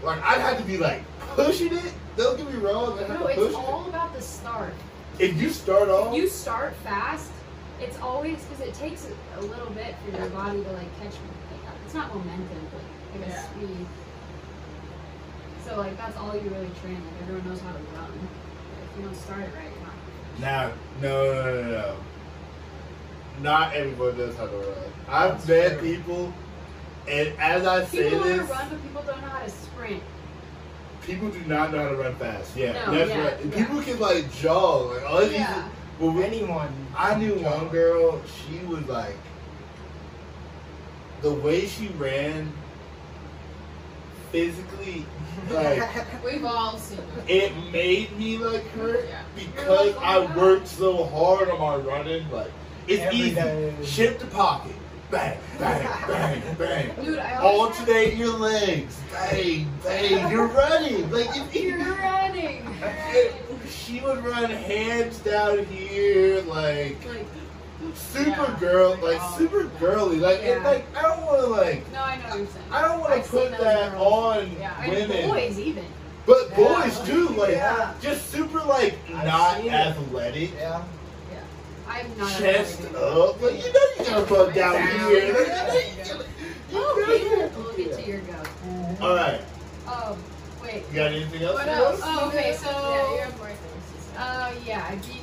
like 0.03 0.23
I'd 0.23 0.41
have 0.41 0.59
to 0.59 0.65
be 0.65 0.77
like 0.79 1.03
pushing 1.35 1.73
it. 1.73 1.93
Don't 2.17 2.37
get 2.37 2.53
me 2.53 2.59
wrong, 2.59 2.99
no, 3.09 3.27
it's 3.27 3.55
all 3.55 3.89
about 3.89 4.15
the 4.15 4.21
start. 4.21 4.75
If 5.19 5.41
you 5.41 5.49
start 5.49 5.89
off 5.89 6.15
If 6.15 6.23
you 6.23 6.29
start 6.29 6.75
fast, 6.77 7.31
it's 7.83 7.99
always 7.99 8.43
because 8.45 8.61
it 8.67 8.75
takes 8.75 9.07
a, 9.07 9.41
a 9.41 9.43
little 9.43 9.71
bit 9.71 9.95
for 10.05 10.17
your 10.17 10.29
body 10.31 10.63
to 10.63 10.73
like 10.73 11.01
catch. 11.01 11.13
Like, 11.15 11.75
it's 11.85 11.95
not 11.95 12.15
momentum, 12.15 12.69
but 12.73 12.81
like 13.21 13.29
a 13.29 13.31
Yeah. 13.31 13.43
speed. 13.51 13.87
So 15.67 15.77
like 15.79 15.97
that's 15.97 16.17
all 16.17 16.35
you 16.35 16.49
really 16.51 16.71
train. 16.83 16.95
Like 16.97 17.23
everyone 17.23 17.49
knows 17.49 17.61
how 17.61 17.73
to 17.73 17.79
run. 17.79 18.13
But 18.13 18.91
if 18.91 18.99
you 18.99 19.05
don't 19.05 19.15
start 19.17 19.41
it 19.41 19.51
right, 19.55 19.71
you're 19.75 19.87
not. 19.87 19.95
Now, 20.41 20.73
no, 21.01 21.35
no, 21.35 21.45
no, 21.55 21.63
no, 21.63 21.71
no. 21.71 21.97
Not 23.43 23.75
everybody 23.75 24.19
knows 24.19 24.37
how 24.37 24.47
to 24.47 24.57
run. 24.57 24.67
I've 25.09 25.33
That's 25.33 25.49
met 25.49 25.79
true. 25.79 25.95
people, 25.97 26.33
and 27.09 27.29
as 27.39 27.67
I 27.67 27.85
say 27.85 28.11
People 28.11 28.19
know 28.19 28.25
how 28.25 28.35
to 28.35 28.41
this, 28.41 28.51
run, 28.51 28.69
but 28.71 28.83
people 28.83 29.03
don't 29.03 29.21
know 29.23 29.29
how 29.29 29.43
to 29.45 29.51
sprint. 29.51 30.03
people 31.03 31.29
do 31.31 31.41
not 31.47 31.73
know 31.73 31.79
how 31.83 31.89
to 31.91 31.97
run 31.97 32.15
fast. 32.17 32.57
Yeah, 32.57 32.73
No, 32.73 32.95
that's 32.95 33.11
yeah, 33.11 33.25
right. 33.27 33.45
yeah. 33.47 33.67
People 33.67 33.83
can 33.83 33.99
like 33.99 34.33
jog. 34.35 34.93
Like 34.93 35.11
all 35.11 35.21
these. 35.21 35.33
Yeah. 35.33 35.69
Well, 36.03 36.21
Anyone. 36.21 36.69
I 36.99 37.15
knew 37.15 37.37
one 37.37 37.69
girl. 37.69 38.21
She 38.27 38.59
was 38.67 38.85
like, 38.89 39.15
the 41.21 41.33
way 41.33 41.67
she 41.67 41.87
ran, 41.91 42.53
physically, 44.33 45.07
like 45.49 45.81
We've 46.25 46.45
all 46.45 46.77
seen 46.77 46.99
it. 47.29 47.31
it 47.53 47.73
made 47.73 48.19
me 48.19 48.37
like 48.39 48.67
her 48.71 49.05
Yeah. 49.05 49.23
because 49.37 49.95
like, 49.95 50.05
I 50.05 50.17
oh, 50.17 50.25
wow. 50.25 50.37
worked 50.37 50.67
so 50.67 51.05
hard 51.05 51.49
on 51.51 51.61
my 51.61 51.77
running. 51.77 52.29
Like 52.33 52.51
it's 52.89 53.03
Every 53.03 53.17
easy. 53.19 53.35
day. 53.37 53.75
Shift 53.85 54.21
the 54.21 54.27
pocket, 54.27 54.75
bang, 55.11 55.39
bang, 55.61 55.83
bang, 56.09 56.43
bang. 56.59 57.05
Dude, 57.05 57.21
I 57.21 57.37
Alternate 57.37 58.17
your 58.17 58.37
legs, 58.37 58.99
bang, 59.13 59.71
bang. 59.85 60.33
You're 60.33 60.49
running. 60.49 61.09
Like 61.13 61.29
if 61.37 61.55
You're 61.55 61.79
running. 61.79 62.67
she 63.93 64.01
would 64.01 64.25
run 64.25 64.49
hands 64.51 65.19
down 65.19 65.65
here, 65.67 66.41
like 66.43 66.97
Like, 67.07 67.27
super 67.95 68.31
Yeah. 68.31 68.57
girl, 68.61 68.97
like 69.03 69.19
Oh. 69.21 69.35
super 69.37 69.65
girly. 69.81 70.17
Like, 70.17 70.41
and, 70.43 70.65
like 70.65 70.87
I 70.97 71.03
don't 71.03 71.23
want 71.27 71.41
to 71.41 71.47
like. 71.49 71.93
No, 71.93 72.01
I 72.01 72.17
know 72.17 72.23
what 72.29 72.39
you're 72.39 72.47
saying. 72.47 72.65
I 72.71 72.83
don't 72.89 73.01
want 73.01 73.25
to 73.25 73.31
put 73.31 73.51
that 73.51 73.93
girls. 73.93 74.03
on 74.41 74.57
Yeah, 74.59 74.89
women, 74.89 75.29
boys 75.29 75.59
even. 75.59 75.85
but 76.25 76.49
Yeah. 76.51 76.57
boys 76.57 77.01
too. 77.01 77.29
Like, 77.31 77.51
Yeah. 77.51 77.91
just 78.01 78.31
super 78.31 78.61
like 78.61 78.97
I've 79.15 79.25
not 79.27 79.67
athletic. 79.67 80.53
Yeah. 80.57 80.81
I'm 81.89 82.07
not. 82.17 82.39
chest 82.39 82.81
up. 82.95 83.43
Like, 83.43 83.67
you 83.67 83.73
know 83.73 83.81
you 83.99 84.05
gotta 84.07 84.27
put 84.27 84.55
down 84.55 84.75
Down. 84.75 84.89
here. 84.89 85.09
Like, 85.09 85.27
you 85.27 85.33
know 85.33 85.39
you 85.41 85.47
Yeah. 85.49 85.67
gotta- 85.67 86.25
you 86.71 86.79
Oh, 86.79 87.05
know 87.07 87.15
you 87.15 87.27
okay. 87.45 87.51
We'll 87.59 87.73
get 87.77 87.99
to 87.99 88.09
your 88.11 88.21
goat. 88.21 88.49
All 89.03 89.15
right. 89.17 89.41
Oh, 89.87 90.17
wait. 90.63 90.85
You 90.91 90.97
got 90.97 91.13
anything 91.13 91.43
else? 91.43 91.55
What 91.57 91.69
else? 91.69 92.01
Oh, 92.03 92.29
okay, 92.29 92.57
so- 92.57 92.71
yeah, 92.71 93.13
you 93.13 93.19
have 93.21 93.39
more 94.15 94.25
things 94.25 94.67
to 94.67 94.67
say. 94.67 94.67
Uh, 94.67 94.67
yeah, 94.67 94.87
I 94.89 94.95
beat 94.97 95.23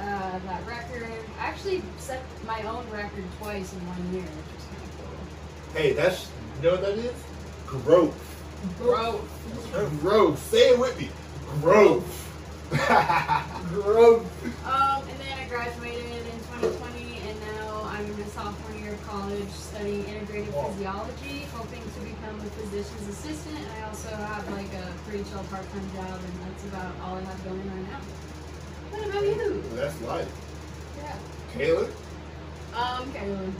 uh, 0.00 0.38
that 0.38 0.66
record. 0.66 1.08
I 1.38 1.46
actually 1.46 1.82
set 1.98 2.22
my 2.46 2.62
own 2.62 2.88
record 2.90 3.24
twice 3.38 3.72
in 3.72 3.86
one 3.86 4.12
year, 4.12 4.22
which 4.22 4.58
is 4.58 4.64
kind 4.66 4.82
of 4.82 4.96
cool. 4.98 5.80
Hey, 5.80 5.92
that's 5.92 6.28
you 6.56 6.68
know 6.68 6.72
what 6.72 6.82
that 6.82 6.98
is? 6.98 7.14
Growth. 7.66 8.26
Bro, 8.76 9.20
Growth. 10.00 10.38
Say 10.50 10.70
it 10.70 10.78
with 10.78 10.98
me. 10.98 11.08
Growth. 11.62 12.26
Growth. 13.68 14.66
Um, 14.66 15.02
and 15.08 15.18
then 15.20 15.38
I 15.38 15.48
graduated 15.48 15.99
college 19.06 19.50
studying 19.50 20.04
integrative 20.04 20.52
Wow. 20.54 20.68
physiology, 20.70 21.46
hoping 21.54 21.82
to 21.82 22.00
become 22.00 22.36
a 22.40 22.50
physician's 22.58 23.08
assistant. 23.08 23.58
And 23.58 23.68
I 23.82 23.88
also 23.88 24.08
have 24.14 24.48
like 24.52 24.72
a 24.74 24.86
pretty 25.08 25.24
chill 25.24 25.42
part-time 25.50 25.88
job, 25.94 26.18
and 26.20 26.34
that's 26.44 26.64
about 26.64 26.92
all 27.04 27.16
I 27.16 27.22
have 27.22 27.44
going 27.44 27.58
right 27.68 27.86
now. 27.90 28.00
What 28.90 29.08
about 29.08 29.22
you? 29.22 29.62
That's 29.74 30.00
life. 30.02 30.28
Yeah. 30.98 31.16
Kayla? 31.54 31.90
um, 32.74 33.12
Caleb. 33.12 33.54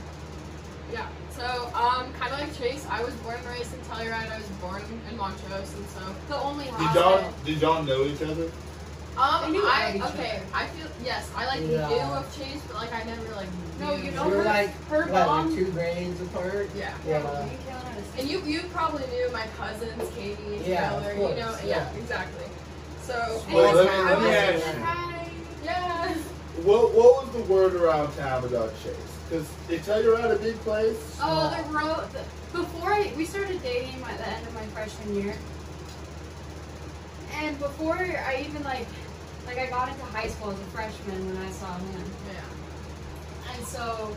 yeah. 0.93 1.07
So, 1.31 1.45
um, 1.73 2.11
kind 2.13 2.33
of 2.33 2.39
like 2.39 2.57
Chase, 2.57 2.85
I 2.89 3.03
was 3.03 3.13
born 3.15 3.35
and 3.37 3.47
raised 3.47 3.73
in 3.73 3.79
Telluride. 3.81 4.31
I 4.31 4.37
was 4.37 4.47
born 4.61 4.81
in 5.09 5.17
Montrose, 5.17 5.73
and 5.73 5.87
so 5.87 6.01
The 6.27 6.37
only 6.37 6.65
Did 6.65 6.93
y'all 6.95 7.33
did 7.45 7.61
y'all 7.61 7.83
know 7.83 8.03
each 8.05 8.21
other? 8.21 8.49
Um, 9.17 9.51
They 9.51 9.59
I 9.59 9.89
okay. 9.95 10.01
other. 10.01 10.45
I 10.53 10.67
feel 10.67 10.87
yes. 11.03 11.29
I 11.35 11.45
like 11.45 11.61
Yeah. 11.67 11.87
knew 11.89 11.99
of 11.99 12.25
Chase, 12.37 12.61
but 12.67 12.77
like 12.77 12.93
I 12.93 13.03
never 13.03 13.35
like. 13.35 13.47
No, 13.79 13.95
knew. 13.97 14.03
you 14.05 14.11
know 14.11 14.25
We 14.25 14.31
were 14.31 14.37
her- 14.37 14.43
like, 14.45 14.87
her 14.87 15.01
what, 15.03 15.11
like 15.11 15.25
mom- 15.27 15.55
two 15.55 15.65
grades 15.71 16.21
apart. 16.21 16.69
Yeah. 16.75 16.93
Yeah. 17.05 17.19
Me 17.19 17.25
and 17.25 17.65
Caleb 17.65 17.83
had 17.83 17.97
a 17.97 18.19
And 18.21 18.29
you 18.29 18.39
you 18.41 18.61
probably 18.73 19.05
knew 19.07 19.29
my 19.31 19.45
cousins, 19.57 20.03
Katie 20.15 20.37
and 20.57 20.65
Yeah, 20.65 20.89
Taylor. 20.91 21.13
You 21.13 21.19
know, 21.35 21.55
yeah. 21.63 21.65
yeah, 21.65 21.89
exactly. 21.97 22.45
So 23.05 23.41
And 23.47 23.53
Well, 23.55 23.73
that's 23.75 23.89
let 23.89 24.05
me- 24.05 24.11
let 24.11 24.21
me 24.21 24.29
ask 24.63 24.77
you. 24.77 24.83
Hi. 24.83 25.29
yeah. 25.63 26.13
What 26.63 26.93
what 26.93 27.25
was 27.25 27.33
the 27.35 27.43
word 27.53 27.75
around 27.75 28.15
town 28.17 28.45
about 28.45 28.71
Chase? 28.83 28.95
Because 29.29 29.47
they 29.67 29.79
tell 29.79 30.01
you 30.01 30.15
around 30.15 30.31
a 30.31 30.35
big 30.37 30.57
place. 30.63 31.17
Oh, 31.21 31.49
the 31.49 31.63
road. 31.73 32.07
The, 32.13 32.23
before 32.57 32.91
I, 32.93 33.11
we 33.17 33.25
started 33.25 33.61
dating 33.63 34.01
at 34.03 34.17
the 34.17 34.27
end 34.27 34.45
of 34.47 34.53
my 34.53 34.65
freshman 34.67 35.15
year, 35.15 35.35
and 37.41 37.57
before 37.59 37.95
I 37.95 38.45
even 38.47 38.61
like, 38.63 38.85
like 39.45 39.57
I 39.59 39.67
got 39.67 39.89
into 39.89 40.03
high 40.05 40.27
school 40.27 40.51
as 40.51 40.59
a 40.59 40.63
freshman 40.75 41.25
when 41.27 41.37
I 41.37 41.51
saw 41.51 41.73
him, 41.77 42.03
Yeah. 42.27 43.53
and 43.55 43.65
so, 43.65 44.15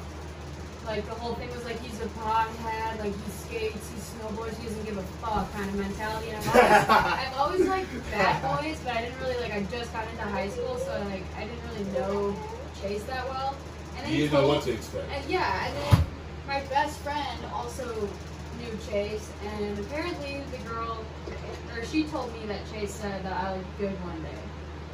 like 0.87 1.05
the 1.07 1.15
whole 1.15 1.35
thing 1.35 1.51
was 1.51 1.65
like 1.65 1.81
he's 1.81 1.99
a 2.01 2.07
pothead, 2.21 2.99
like 3.01 3.15
he 3.15 3.31
skates, 3.31 3.91
he 3.91 3.99
snowboards, 4.01 4.57
he 4.59 4.67
doesn't 4.69 4.85
give 4.85 4.99
a 4.99 5.03
fuck 5.25 5.51
kind 5.53 5.69
of 5.69 5.77
mentality. 5.77 6.31
And 6.31 6.45
I've 6.45 6.49
always, 6.51 6.91
I've 7.25 7.35
always 7.35 7.67
liked 7.69 7.89
bad 8.11 8.43
boys, 8.61 8.79
but 8.85 8.97
I 8.97 9.03
didn't 9.03 9.21
really 9.21 9.39
like. 9.41 9.53
I 9.55 9.63
just 9.71 9.93
got 9.93 10.07
into 10.09 10.23
high 10.23 10.49
school, 10.51 10.77
so 10.79 10.93
like 11.11 11.25
I 11.37 11.45
didn't 11.45 11.63
really 11.73 11.91
know 11.99 12.37
Chase 12.83 13.03
that 13.05 13.25
well. 13.29 13.57
And 13.97 14.05
then 14.07 14.13
You 14.13 14.17
he 14.17 14.23
didn't 14.29 14.35
know 14.43 14.49
what 14.49 14.63
to 14.65 14.73
expect. 14.73 15.09
and 15.11 15.25
yeah, 15.31 15.67
and 15.67 15.75
then 15.77 16.05
my 16.47 16.61
best 16.69 16.99
friend 17.01 17.39
also 17.55 17.87
knew 18.61 18.79
Chase, 18.91 19.31
and 19.57 19.79
apparently 19.79 20.43
the 20.53 20.59
girl, 20.69 20.99
or 21.75 21.85
she 21.87 22.05
told 22.05 22.33
me 22.35 22.45
that 22.47 22.61
Chase 22.71 22.93
said 22.93 23.25
that 23.25 23.33
I 23.33 23.57
looked 23.57 23.79
good 23.79 23.93
one 24.05 24.21
day. 24.23 24.39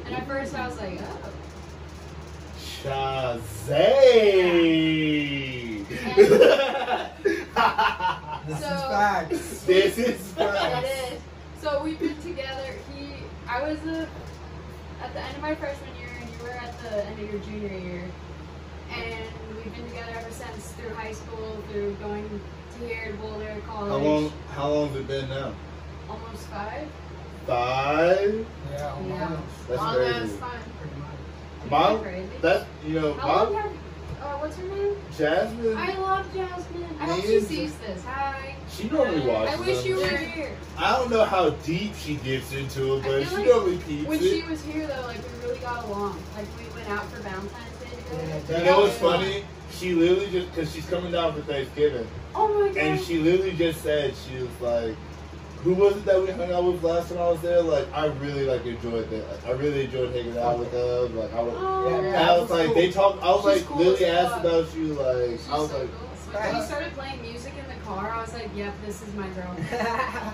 And 0.05 0.15
at 0.15 0.27
first 0.27 0.53
I 0.55 0.67
was 0.67 0.77
like, 0.79 0.99
oh. 1.01 1.29
Shazay! 4.21 5.85
This 8.47 8.59
So- 8.59 8.65
is 8.65 8.81
facts. 8.81 9.63
this 9.63 9.97
is 9.97 10.31
facts. 10.33 10.87
is. 11.11 11.19
So 11.61 11.83
we've 11.83 11.99
been 11.99 12.19
together. 12.21 12.73
He, 12.95 13.13
I 13.47 13.61
was 13.61 13.77
uh 13.85 14.07
at 15.03 15.13
the 15.13 15.19
end 15.21 15.35
of 15.35 15.41
my 15.41 15.55
freshman 15.55 15.95
year, 15.99 16.09
and 16.19 16.29
you 16.29 16.43
were 16.43 16.49
at 16.51 16.77
the 16.81 17.05
end 17.05 17.19
of 17.19 17.31
your 17.31 17.39
junior 17.41 17.77
year. 17.77 18.03
And 18.91 19.25
we've 19.55 19.73
been 19.75 19.85
together 19.87 20.11
ever 20.17 20.31
since 20.31 20.71
through 20.73 20.93
high 20.95 21.13
school, 21.13 21.63
through 21.71 21.93
going 21.95 22.27
to 22.29 22.39
here 22.87 23.07
to 23.11 23.13
Boulder 23.17 23.61
College. 23.67 23.91
How 23.91 23.97
long? 23.97 24.33
How 24.55 24.69
long 24.69 24.87
has 24.89 24.97
it 24.97 25.07
been 25.07 25.29
now? 25.29 25.53
Almost 26.09 26.47
five. 26.47 26.87
Five. 27.47 28.45
Yeah, 28.71 28.77
Yeah. 29.07 29.23
almost. 29.23 29.67
That's 29.67 29.81
Long 29.81 29.95
crazy. 29.95 30.19
as 30.19 30.31
fun. 30.37 30.49
Pretty 30.79 30.95
much. 30.97 31.69
Mom, 31.71 32.01
Crazy. 32.01 32.27
that's 32.41 32.65
you 32.85 32.99
know, 32.99 33.13
mom, 33.15 33.53
have? 33.53 33.65
Uh, 34.21 34.37
what's 34.37 34.55
her 34.57 34.63
name? 34.67 34.95
Jasmine. 35.17 35.77
I 35.77 35.97
love 35.97 36.33
Jasmine. 36.33 36.85
I 36.99 37.05
hope 37.05 37.25
she 37.25 37.39
sees 37.41 37.75
this. 37.77 38.03
Hi. 38.05 38.55
she 38.69 38.87
normally 38.89 39.21
watches. 39.27 39.55
I 39.55 39.59
wish 39.65 39.77
them. 39.79 39.87
you 39.87 39.95
were 39.97 40.07
here. 40.07 40.57
I 40.77 40.91
don't 40.97 41.09
know 41.09 41.25
how 41.25 41.49
deep 41.49 41.95
she 41.95 42.15
gets 42.15 42.53
into 42.53 42.95
it, 42.97 43.03
but 43.03 43.27
she 43.27 43.35
like 43.35 43.45
normally 43.47 43.77
peeps 43.79 44.07
When 44.07 44.19
it. 44.19 44.23
she 44.23 44.43
was 44.43 44.61
here, 44.63 44.87
though, 44.87 45.01
like 45.07 45.17
we 45.17 45.47
really 45.47 45.59
got 45.59 45.85
along. 45.85 46.21
Like 46.35 46.45
we 46.59 46.65
went 46.75 46.89
out 46.89 47.05
for 47.11 47.21
Valentine's 47.21 47.77
Day 47.79 47.89
together. 47.97 48.43
Yeah, 48.53 48.59
You 48.59 48.65
know 48.65 48.79
what's 48.81 48.97
funny? 48.97 49.43
She 49.71 49.93
literally 49.95 50.29
just 50.29 50.53
because 50.53 50.71
she's 50.71 50.85
coming 50.87 51.11
down 51.11 51.33
for 51.33 51.41
Thanksgiving, 51.41 52.07
Oh 52.35 52.47
my 52.61 52.67
god. 52.67 52.77
and 52.77 52.99
she 53.01 53.17
literally 53.17 53.53
just 53.53 53.81
said 53.81 54.13
she 54.27 54.35
was 54.43 54.61
like, 54.61 54.95
"Who 55.63 55.73
was 55.75 55.95
it 55.97 56.05
that 56.05 56.21
we 56.21 56.31
hung 56.31 56.51
out 56.51 56.63
with 56.65 56.83
last 56.83 57.09
time 57.09 57.19
I 57.19 57.29
was 57.29 57.41
there? 57.41 57.61
Like, 57.61 57.87
I 57.93 58.05
really 58.07 58.45
like 58.45 58.65
enjoyed 58.65 59.09
that. 59.09 59.29
Like, 59.29 59.47
I 59.47 59.51
really 59.51 59.85
enjoyed 59.85 60.13
hanging 60.15 60.37
out 60.37 60.59
with 60.59 60.71
them. 60.71 61.15
Like, 61.17 61.33
I 61.33 61.41
was." 61.41 61.53
Oh, 61.57 61.89
Yeah, 61.89 61.95
And 62.07 62.15
I 62.17 62.37
was 62.39 62.49
that's 62.49 62.51
like, 62.51 62.65
cool. 62.67 62.75
they 62.75 62.91
talked. 62.91 63.23
I 63.23 63.29
was 63.29 63.37
She's 63.53 63.61
like, 63.61 63.65
cool 63.69 63.77
Lily 63.77 64.05
asked 64.05 64.31
fuck. 64.31 64.39
about 64.45 64.75
you. 64.75 64.85
Like, 64.93 65.29
She's 65.31 65.49
I 65.49 65.57
was 65.59 65.69
so 65.71 65.77
like, 65.79 65.89
cool. 65.91 66.07
When 66.33 66.55
she 66.55 66.61
started 66.61 66.93
playing 66.93 67.21
music 67.21 67.53
in 67.61 67.67
the 67.77 67.83
car, 67.85 68.09
I 68.09 68.21
was 68.21 68.33
like, 68.33 68.49
"Yep, 68.55 68.73
this 68.85 69.01
is 69.01 69.13
my 69.15 69.27
girl." 69.29 69.53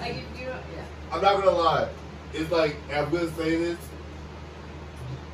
Like 0.00 0.14
if 0.16 0.40
you 0.40 0.46
don't, 0.46 0.56
yeah. 0.74 0.84
I'm 1.12 1.20
not 1.22 1.36
gonna 1.44 1.56
lie. 1.56 1.88
It's 2.34 2.50
like 2.50 2.76
I'm 2.92 3.10
gonna 3.10 3.30
say 3.32 3.56
this. 3.56 3.78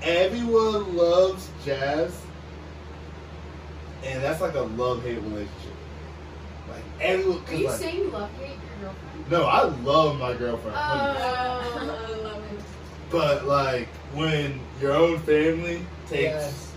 Everyone 0.02 0.96
loves 0.96 1.48
jazz, 1.64 2.20
and 4.04 4.22
that's 4.22 4.40
like 4.40 4.54
a 4.54 4.60
love 4.60 5.02
hate 5.02 5.18
relationship. 5.22 5.72
Like 6.68 6.82
everyone. 7.00 7.38
Are 7.38 7.40
'cause, 7.42 7.58
you 7.60 7.66
like, 7.68 7.78
saying 7.78 8.12
love 8.12 8.30
hate 8.38 8.50
your 8.50 8.67
girlfriend? 8.80 9.30
No, 9.30 9.42
I 9.44 9.62
love 9.64 10.18
my 10.18 10.34
girlfriend. 10.34 10.76
Oh. 10.76 10.80
I 10.80 12.14
love 12.22 12.44
it. 12.52 12.60
But 13.10 13.46
like 13.46 13.88
when 14.14 14.60
your 14.80 14.92
own 14.92 15.18
family 15.20 15.84
takes 16.08 16.22
Yes. 16.22 16.72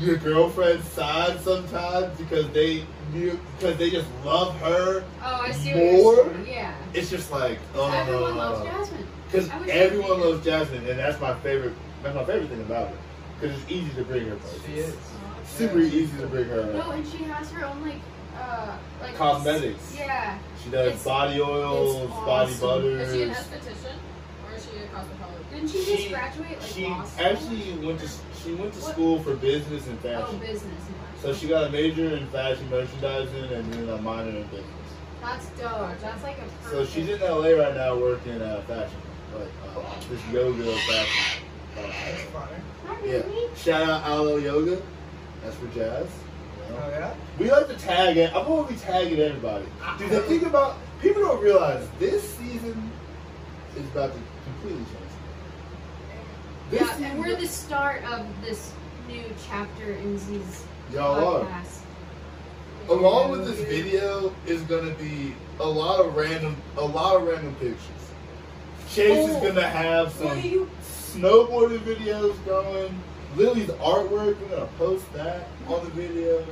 your 0.00 0.16
girlfriend's 0.16 0.86
side 0.88 1.40
sometimes 1.40 2.16
because 2.18 2.48
they 2.50 2.84
because 3.12 3.76
they 3.78 3.90
just 3.90 4.08
love 4.24 4.58
her, 4.60 5.04
Oh, 5.22 5.40
I 5.42 5.52
see 5.52 5.72
More? 5.74 6.16
what 6.16 6.26
you're 6.26 6.34
saying. 6.34 6.46
Yeah. 6.48 6.74
it's 6.94 7.10
just 7.10 7.30
like 7.30 7.58
oh 7.74 7.90
Everyone 7.92 8.36
loves 8.36 8.64
Jasmine. 8.64 9.06
Because 9.30 9.50
everyone 9.68 10.20
loves 10.20 10.44
Jasmine, 10.44 10.86
and 10.88 10.98
that's 10.98 11.20
my 11.20 11.34
favorite. 11.40 11.74
That's 12.02 12.14
my 12.14 12.24
favorite 12.24 12.48
thing 12.50 12.60
about 12.62 12.88
her. 12.88 12.96
Because 13.40 13.56
it's 13.60 13.70
easy 13.70 13.90
to 13.96 14.04
bring 14.04 14.28
her 14.28 14.36
places. 14.36 14.62
She 14.66 14.72
is. 14.74 14.94
Oh, 14.94 15.40
Super 15.44 15.78
easy 15.80 16.16
to 16.18 16.26
bring 16.26 16.44
her. 16.48 16.72
No, 16.72 16.90
and 16.92 17.06
she 17.06 17.18
has 17.24 17.50
her 17.52 17.64
own 17.66 17.82
like, 17.82 17.96
uh, 18.36 18.76
like 19.02 19.14
Cosmetics. 19.16 19.94
Yeah. 19.96 20.38
She 20.62 20.70
does 20.70 20.86
It's- 20.88 21.04
body 21.04 21.40
oils, 21.40 21.96
it's 21.96 22.10
body 22.12 22.52
awesome. 22.52 22.60
butters. 22.68 23.08
Is 23.08 23.14
she 23.14 23.22
an 23.22 23.30
esthetician 23.30 23.96
or 24.48 24.56
is 24.56 24.64
she 24.64 24.76
a 24.78 24.86
cosmetologist? 24.88 25.50
Didn't 25.52 25.68
she 25.68 25.84
just 25.96 26.08
graduate 26.10 26.60
like 26.60 26.70
she 26.70 26.86
actually 27.18 27.86
went 27.86 28.00
to 28.00 28.08
she 28.42 28.54
went 28.54 28.72
to 28.74 28.80
What? 28.80 28.92
school 28.92 29.22
for 29.22 29.34
business 29.36 29.86
and 29.86 29.98
fashion. 30.00 30.22
Oh, 30.22 30.26
fashion. 30.26 30.40
business. 30.40 30.82
So 31.22 31.32
she 31.34 31.48
got 31.48 31.64
a 31.68 31.70
major 31.70 32.16
in 32.16 32.26
fashion 32.28 32.68
merchandising 32.70 33.44
and 33.52 33.72
then 33.72 33.88
a 33.88 33.96
minor 34.02 34.30
in 34.30 34.42
business. 34.44 34.64
That's 35.22 35.46
dope. 35.60 35.98
That's 36.00 36.22
like 36.22 36.36
a. 36.38 36.70
So 36.70 36.84
she's 36.84 37.08
in 37.08 37.20
LA 37.20 37.50
right 37.52 37.74
now 37.74 37.96
working 37.96 38.40
uh, 38.42 38.60
fashion, 38.66 38.98
like 39.38 39.48
uh, 39.76 39.80
this 40.10 40.20
yoga 40.32 40.64
fashion. 40.80 41.44
Uh, 41.76 41.80
That's 41.82 42.22
funny. 42.24 42.56
Not 42.86 43.06
yeah. 43.06 43.22
Shout 43.56 43.82
out 43.88 44.06
Alo 44.06 44.36
Yoga. 44.36 44.80
That's 45.42 45.56
for 45.56 45.66
jazz. 45.68 46.06
Oh 46.70 46.88
yeah. 46.90 47.14
We 47.38 47.50
like 47.50 47.68
to 47.68 47.74
tag 47.76 48.16
it. 48.16 48.34
I'm 48.34 48.46
gonna 48.46 48.66
be 48.68 48.76
tagging 48.76 49.18
everybody. 49.18 49.66
Dude, 49.98 50.10
the 50.10 50.20
thing 50.22 50.44
about 50.44 50.76
people 51.00 51.22
don't 51.22 51.42
realize 51.42 51.86
this 51.98 52.22
season 52.36 52.90
is 53.76 53.84
about 53.86 54.12
to 54.12 54.18
completely 54.44 54.84
change. 54.84 55.00
This 56.70 56.80
Yeah, 56.80 56.88
season, 56.92 57.04
and 57.04 57.20
we're 57.20 57.36
the 57.36 57.46
start 57.46 58.02
of 58.04 58.26
this 58.44 58.72
new 59.08 59.22
chapter 59.48 59.92
in 59.92 60.18
Z's 60.18 60.64
y'all 60.92 61.42
are. 61.42 61.62
Along 62.88 63.30
with 63.30 63.46
this 63.46 63.60
video 63.66 64.34
is 64.46 64.60
gonna 64.62 64.94
be 64.94 65.34
a 65.60 65.66
lot 65.66 66.00
of 66.04 66.14
random, 66.16 66.56
a 66.76 66.84
lot 66.84 67.16
of 67.16 67.22
random 67.22 67.54
pictures. 67.56 67.80
Chase 68.90 69.28
is 69.30 69.36
Oh. 69.36 69.40
gonna 69.40 69.66
have 69.68 70.12
some 70.12 70.38
you? 70.40 70.70
snowboarding 70.82 71.78
videos 71.80 72.34
going. 72.44 73.00
Lily's 73.36 73.68
artwork. 73.68 74.40
We're 74.40 74.48
gonna 74.48 74.68
post 74.78 75.12
that 75.14 75.48
on 75.68 75.84
the 75.84 75.90
video. 75.90 76.44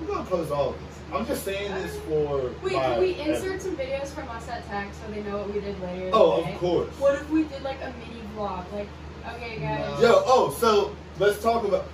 We're 0.00 0.06
gonna 0.06 0.24
post 0.24 0.50
all 0.50 0.70
of 0.70 0.78
this. 0.78 0.98
I'm 1.12 1.26
just 1.26 1.44
saying 1.44 1.74
this 1.74 1.98
for. 2.00 2.52
Wait, 2.62 2.72
my 2.72 2.82
can 2.82 3.00
we 3.00 3.14
insert 3.20 3.60
some 3.60 3.76
videos 3.76 4.08
from 4.08 4.28
us 4.28 4.48
at 4.48 4.66
Tech 4.68 4.88
so 4.94 5.12
they 5.12 5.22
know 5.22 5.38
what 5.38 5.52
we 5.52 5.60
did 5.60 5.80
later? 5.80 6.10
Oh, 6.12 6.42
of 6.42 6.58
course. 6.58 6.88
What 6.98 7.16
if 7.16 7.28
we 7.30 7.44
did 7.44 7.62
like 7.62 7.78
a 7.82 7.92
mini 7.98 8.22
vlog? 8.34 8.64
Like, 8.72 8.88
okay, 9.34 9.58
guys. 9.58 10.00
No. 10.00 10.08
Yo, 10.08 10.22
oh, 10.26 10.56
so 10.58 10.96
let's 11.18 11.42
talk 11.42 11.64
about. 11.64 11.86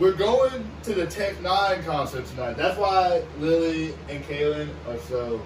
We're 0.00 0.12
going 0.12 0.68
to 0.82 0.92
the 0.92 1.06
Tech 1.06 1.36
N9ne 1.36 1.84
concert 1.86 2.26
tonight. 2.26 2.56
That's 2.56 2.76
why 2.76 3.22
Lily 3.38 3.94
and 4.08 4.24
Kaylyn 4.24 4.68
are 4.88 4.98
so 4.98 5.40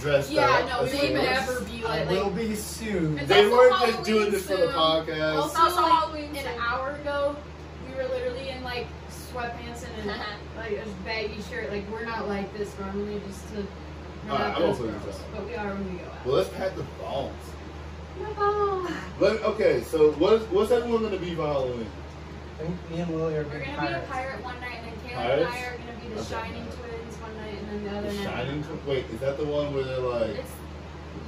dressed 0.00 0.30
Yeah, 0.30 0.48
up. 0.48 0.68
no, 0.68 0.78
Of 0.80 0.92
we 0.92 0.98
course. 0.98 1.10
would 1.12 1.22
never 1.22 1.60
be 1.62 1.84
I 1.84 2.04
like. 2.04 2.08
will 2.10 2.30
be 2.30 2.54
soon. 2.54 3.16
They 3.26 3.48
weren't 3.48 3.78
just 3.80 4.02
doing 4.04 4.30
this 4.30 4.46
for 4.46 4.56
the 4.56 4.68
podcast. 4.68 5.36
also, 5.36 5.58
also 5.60 5.82
like, 5.82 5.92
Halloween 5.92 6.36
an 6.36 6.44
soon. 6.44 6.60
hour 6.60 6.90
ago, 6.92 7.36
we 7.88 7.94
were 7.94 8.08
literally 8.08 8.48
in 8.50 8.62
like 8.62 8.86
sweatpants 9.10 9.84
and 9.84 10.08
a, 10.10 10.12
uh-huh. 10.14 10.36
like 10.56 10.72
a 10.72 10.86
baggy 11.04 11.40
shirt. 11.50 11.70
Like 11.70 11.90
we're 11.90 12.04
not 12.04 12.28
like 12.28 12.56
this 12.56 12.76
normally, 12.78 13.20
just 13.26 13.48
to. 13.54 13.66
We're 14.26 14.32
Alright, 14.32 14.48
not 14.48 14.56
I'm 14.56 14.60
gonna 14.62 14.66
those 14.66 14.78
put 14.78 15.04
this 15.06 15.16
girls, 15.18 15.20
but 15.34 15.46
we 15.46 15.54
are 15.54 15.68
when 15.68 15.92
we 15.92 15.98
go 15.98 16.04
out. 16.06 16.26
Well, 16.26 16.34
let's 16.36 16.48
pack 16.50 16.74
the 16.74 16.82
balls. 17.00 17.32
No. 18.20 18.88
Let, 19.20 19.42
okay, 19.42 19.82
so 19.82 20.12
what's 20.12 20.44
what's 20.46 20.70
everyone 20.72 21.02
gonna 21.02 21.18
be 21.18 21.34
for 21.34 21.46
Halloween? 21.46 21.86
I 22.58 22.62
think 22.64 22.90
me 22.90 23.00
and 23.00 23.14
Lily 23.14 23.36
are 23.36 23.44
We're 23.44 23.60
gonna 23.64 23.88
be 23.88 23.94
a 23.94 24.06
pirate 24.10 24.42
one 24.42 24.58
night, 24.60 24.78
and 24.82 24.86
then 24.86 25.10
Kayla 25.10 25.16
Pirates? 25.16 25.46
and 25.46 25.54
I 25.54 25.66
are 25.66 25.76
gonna 25.76 25.98
be 26.00 26.08
the 26.14 26.20
Okay. 26.20 26.30
Shining 26.30 26.64
Twins 26.64 26.85
one 27.82 27.84
night, 27.84 27.96
and 27.96 28.04
then 28.04 28.04
the 28.04 28.08
other 28.08 28.08
The 28.08 28.24
night. 28.24 28.46
Shining. 28.46 28.62
Tw- 28.64 28.86
Wait, 28.86 29.04
is 29.12 29.20
that 29.20 29.36
the 29.38 29.44
one 29.44 29.74
where 29.74 29.84
they're 29.84 29.98
like, 29.98 30.30
It's 30.36 30.52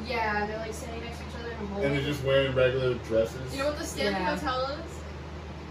yeah, 0.07 0.47
they're 0.47 0.59
like 0.59 0.73
sitting 0.73 1.01
next 1.05 1.19
to 1.19 1.25
each 1.25 1.35
other 1.41 1.51
in 1.51 1.55
a 1.55 1.67
hallway. 1.69 1.87
and 1.87 1.95
they're 1.97 2.05
just 2.05 2.25
wearing 2.25 2.55
regular 2.55 2.95
dresses? 3.09 3.53
You 3.55 3.61
know 3.63 3.67
what 3.69 3.79
the 3.79 3.85
Stanley 3.85 4.21
Yeah. 4.21 4.35
Hotel 4.37 4.67
is? 4.79 4.95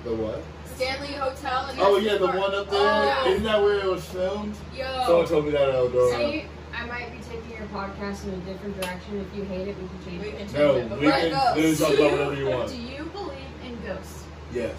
The 0.03 0.15
what? 0.15 0.43
Stanley 0.75 1.13
Hotel. 1.13 1.65
And 1.71 1.79
Oh 1.79 1.97
yeah, 1.97 2.17
the 2.17 2.27
part- 2.27 2.39
one 2.39 2.53
up 2.55 2.69
there. 2.69 2.79
Oh. 2.81 3.29
Isn't 3.31 3.43
that 3.43 3.61
where 3.61 3.79
it 3.79 3.85
was 3.85 4.03
filmed? 4.05 4.55
Yo. 4.75 4.85
Someone 5.05 5.25
told 5.27 5.45
me 5.45 5.51
that 5.51 5.69
at 5.69 5.75
Eldora. 5.75 6.15
See, 6.15 6.45
I 6.75 6.85
might 6.85 7.11
be 7.11 7.17
taking 7.23 7.49
your 7.57 7.67
podcast 7.73 8.23
in 8.25 8.33
a 8.33 8.37
different 8.45 8.79
direction. 8.79 9.25
If 9.31 9.35
you 9.37 9.43
hate 9.45 9.67
it, 9.69 9.75
we 9.81 9.87
can 9.87 10.05
change 10.05 10.21
We 10.21 10.27
it. 10.29 10.37
can 10.37 10.45
change 10.47 10.53
No, 10.59 10.75
it. 10.75 10.89
But 10.89 10.99
we 10.99 11.05
we're 11.07 11.11
can 11.13 11.31
ghosts. 11.31 11.55
literally 11.55 11.75
talk 11.77 11.87
Do 11.89 11.93
about 11.95 12.11
you- 12.11 12.11
whatever 12.11 12.35
you 12.35 12.49
want. 12.49 12.69
Do 12.69 12.77
you 12.77 13.03
believe 13.05 13.55
in 13.65 13.79
ghosts? 13.87 14.23
Yes. 14.53 14.75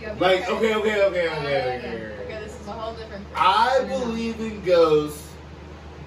You 0.00 0.06
have 0.08 0.20
Like, 0.20 0.48
okay, 0.48 0.74
okay, 0.74 0.74
okay, 0.74 1.02
okay, 1.02 1.28
okay. 1.28 1.28
okay. 1.28 1.78
okay. 1.78 2.24
Okay, 2.24 2.43
is 2.64 2.68
a 2.68 2.72
whole 2.72 2.94
different 2.94 3.24
thing. 3.26 3.36
I 3.36 3.84
believe 3.86 4.40
in 4.40 4.62
ghosts 4.64 5.30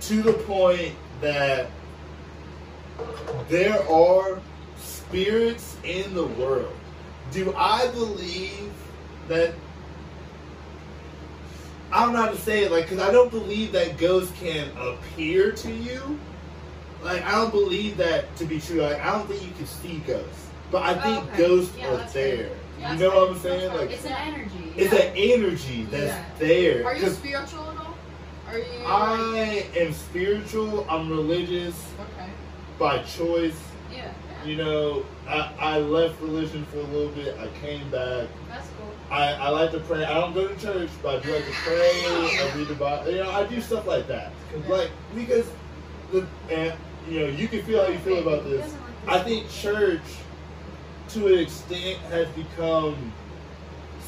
to 0.01 0.21
the 0.21 0.33
point 0.33 0.93
that 1.21 1.69
there 3.47 3.79
are 3.89 4.39
spirits 4.77 5.77
in 5.83 6.13
the 6.13 6.25
world. 6.25 6.73
Do 7.31 7.53
I 7.55 7.87
believe 7.89 8.71
that? 9.27 9.53
I 11.91 12.03
don't 12.03 12.13
know 12.13 12.21
how 12.21 12.29
to 12.31 12.37
say 12.37 12.63
it, 12.63 12.71
like, 12.71 12.89
because 12.89 12.99
I 12.99 13.11
don't 13.11 13.31
believe 13.31 13.71
that 13.71 13.97
ghosts 13.97 14.37
can 14.39 14.69
appear 14.77 15.51
to 15.53 15.71
you. 15.71 16.19
Like, 17.01 17.23
I 17.23 17.31
don't 17.31 17.51
believe 17.51 17.97
that 17.97 18.35
to 18.37 18.45
be 18.45 18.59
true. 18.59 18.81
Like, 18.81 18.99
I 18.99 19.11
don't 19.11 19.27
think 19.27 19.41
you 19.43 19.51
can 19.55 19.67
see 19.67 19.99
ghosts, 20.05 20.47
but 20.69 20.83
I 20.83 20.93
think 20.95 21.17
oh, 21.17 21.27
Okay. 21.29 21.37
ghosts 21.37 21.77
Yeah, 21.77 21.93
are 21.93 22.09
there. 22.09 22.49
You 22.79 22.96
know 22.98 23.10
what 23.15 23.29
I'm 23.31 23.39
saying? 23.39 23.74
Like, 23.74 23.91
it's 23.91 24.05
an 24.05 24.12
energy. 24.13 24.74
it's 24.75 24.93
an 24.93 25.12
energy 25.15 25.84
that's 25.89 26.05
Yeah. 26.05 26.24
there. 26.39 26.86
Are 26.86 26.96
you 26.96 27.10
spiritual 27.10 27.69
at 27.72 27.77
all? 27.77 27.96
Are 28.48 28.57
you? 28.57 28.63
like, 28.84 28.88
I 28.88 29.67
am 29.75 29.93
spiritual. 29.93 30.86
I'm 30.89 31.10
religious 31.10 31.75
okay. 32.00 32.29
by 32.79 33.00
choice. 33.03 33.60
yeah, 33.91 34.12
You 34.46 34.55
know, 34.57 35.05
I, 35.27 35.51
I 35.60 35.77
left 35.79 36.22
religion 36.22 36.65
for 36.72 36.77
a 36.77 36.84
little 36.84 37.10
bit. 37.12 37.38
I 37.39 37.48
came 37.60 37.89
back. 37.89 38.27
that's 38.48 38.67
cool. 38.77 38.91
I, 39.10 39.34
I 39.34 39.50
like 39.50 39.72
to 39.72 39.79
pray. 39.81 40.03
I 40.05 40.13
don't 40.13 40.34
go 40.34 40.48
to 40.48 40.55
church, 40.57 40.89
but 41.01 41.15
I 41.17 41.19
do 41.25 41.34
like 41.34 41.46
to 41.46 41.51
pray. 41.51 42.01
I 42.04 42.51
read 42.56 42.67
the 42.67 42.75
Bible. 42.75 43.12
You 43.12 43.23
know, 43.23 43.32
I 43.32 43.45
do 43.47 43.60
stuff 43.62 43.86
like 43.88 44.08
that. 44.08 44.32
Like 44.67 44.91
because 45.15 45.49
the 46.12 46.25
and 46.49 46.73
you 47.10 47.19
know 47.21 47.28
you 47.28 47.47
can 47.47 47.63
feel 47.63 47.84
how 47.84 47.89
you 47.89 47.99
feel 47.99 48.19
about 48.25 48.43
this. 48.45 48.73
I 49.08 49.19
think 49.19 49.49
church, 49.49 50.01
to 51.10 51.28
an 51.28 51.39
extent, 51.39 51.98
has 52.10 52.28
become 52.30 53.12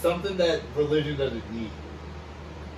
something 0.02 0.38
that 0.38 0.62
religion 0.76 1.18
doesn't 1.18 1.54
need. 1.54 1.70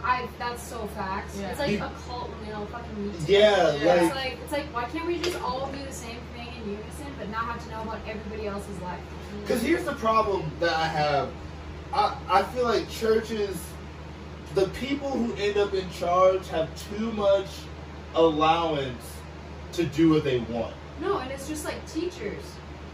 I 0.03 0.27
that's 0.39 0.63
so 0.63 0.87
facts. 0.95 1.37
Yeah. 1.39 1.49
It's 1.51 1.59
like 1.59 1.71
You- 1.71 1.77
a 1.83 1.91
cult 2.07 2.29
when 2.29 2.45
they 2.45 2.51
don't 2.51 2.69
fucking 2.71 3.07
meet. 3.11 3.29
Yeah, 3.29 3.75
Yeah. 3.75 3.93
It's 3.93 4.15
like 4.15 4.25
like 4.25 4.37
it's 4.43 4.51
like 4.51 4.65
why 4.73 4.85
can't 4.85 5.05
we 5.05 5.19
just 5.19 5.39
all 5.41 5.69
do 5.71 5.83
the 5.85 5.91
same 5.93 6.17
thing 6.35 6.47
in 6.63 6.71
unison, 6.71 7.13
but 7.19 7.29
not 7.29 7.45
have 7.45 7.63
to 7.63 7.69
know 7.69 7.81
about 7.83 7.99
everybody 8.07 8.47
else's 8.47 8.79
life? 8.81 8.99
Because 9.41 9.61
here's 9.61 9.83
the 9.85 9.93
problem 9.93 10.51
that 10.59 10.73
I 10.73 10.87
have. 10.87 11.29
I, 11.93 12.17
I 12.29 12.43
feel 12.43 12.63
like 12.63 12.89
churches, 12.89 13.55
the 14.55 14.67
people 14.69 15.11
who 15.11 15.33
end 15.35 15.57
up 15.57 15.73
in 15.73 15.87
charge 15.91 16.47
have 16.47 16.69
too 16.89 17.11
much 17.11 17.47
allowance 18.15 19.03
to 19.73 19.83
do 19.83 20.09
what 20.09 20.23
they 20.23 20.39
want. 20.39 20.73
No, 20.99 21.19
and 21.19 21.31
it's 21.31 21.47
just 21.47 21.63
like 21.65 21.85
teachers. 21.91 22.43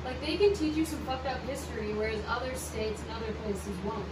Like 0.05 0.19
they 0.21 0.37
can 0.37 0.53
teach 0.53 0.75
you 0.75 0.85
some 0.85 0.99
fucked 0.99 1.27
up 1.27 1.39
history, 1.41 1.93
whereas 1.93 2.19
other 2.27 2.53
states 2.55 3.01
and 3.01 3.11
other 3.23 3.33
places 3.43 3.75
won't. 3.85 4.05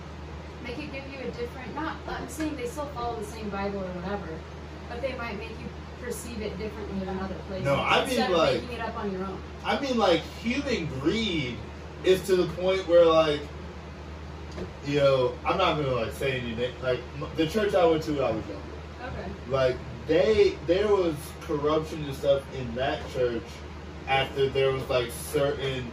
They 0.66 0.74
could 0.74 0.92
give 0.92 1.04
you 1.12 1.20
a 1.20 1.32
different. 1.32 1.76
Not. 1.76 1.98
I'm 2.08 2.28
saying 2.28 2.56
they 2.56 2.68
still 2.68 2.88
follow 2.88 3.20
the 3.20 3.26
same 3.26 3.50
Bible 3.50 3.80
or 3.80 3.88
whatever, 4.02 4.28
but 4.90 5.02
they 5.02 5.14
might 5.14 5.38
make 5.38 5.52
you 5.52 5.68
perceive 6.02 6.42
it 6.42 6.58
differently 6.58 7.06
than 7.06 7.18
other 7.20 7.36
places. 7.48 7.66
No, 7.66 7.76
I 7.76 8.06
mean, 8.06 8.32
like- 8.32 8.62
making 8.62 8.78
it 8.78 8.82
up 8.82 8.98
on 8.98 9.12
your 9.12 9.24
own. 9.26 9.38
I 9.64 9.80
mean, 9.80 9.98
like, 9.98 10.22
human 10.42 10.88
greed 11.00 11.58
is 12.04 12.22
to 12.28 12.36
the 12.36 12.48
point 12.54 12.88
where, 12.88 13.06
like, 13.06 13.42
you 14.86 15.00
know, 15.00 15.34
I'm 15.46 15.58
not 15.58 15.76
gonna 15.76 15.94
like 15.94 16.14
say 16.14 16.40
anything. 16.40 16.74
Like 16.82 17.00
the 17.36 17.48
church 17.48 17.74
I 17.76 17.86
went 17.86 18.04
to 18.04 18.14
when 18.14 18.24
I 18.24 18.32
was 18.32 18.44
younger. 18.46 18.62
Okay. 19.04 19.32
like 19.50 19.76
they 20.08 20.58
there 20.68 20.88
was 20.88 21.16
corruption 21.42 22.04
and 22.06 22.16
stuff 22.16 22.44
in 22.56 22.74
that 22.76 23.00
church 23.12 23.44
after 24.08 24.50
there 24.50 24.72
was 24.72 24.88
like 24.90 25.10
certain 25.12 25.92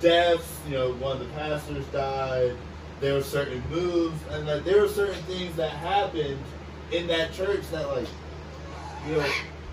deaths 0.00 0.58
you 0.66 0.74
know 0.74 0.92
one 0.94 1.16
of 1.20 1.26
the 1.26 1.32
pastors 1.34 1.84
died 1.86 2.54
there 3.00 3.14
were 3.14 3.22
certain 3.22 3.62
moves 3.70 4.20
and 4.30 4.46
like 4.46 4.64
there 4.64 4.80
were 4.82 4.88
certain 4.88 5.20
things 5.24 5.54
that 5.56 5.70
happened 5.70 6.38
in 6.92 7.06
that 7.06 7.32
church 7.32 7.62
that 7.70 7.86
like 7.88 8.08
you 9.06 9.16
know 9.16 9.26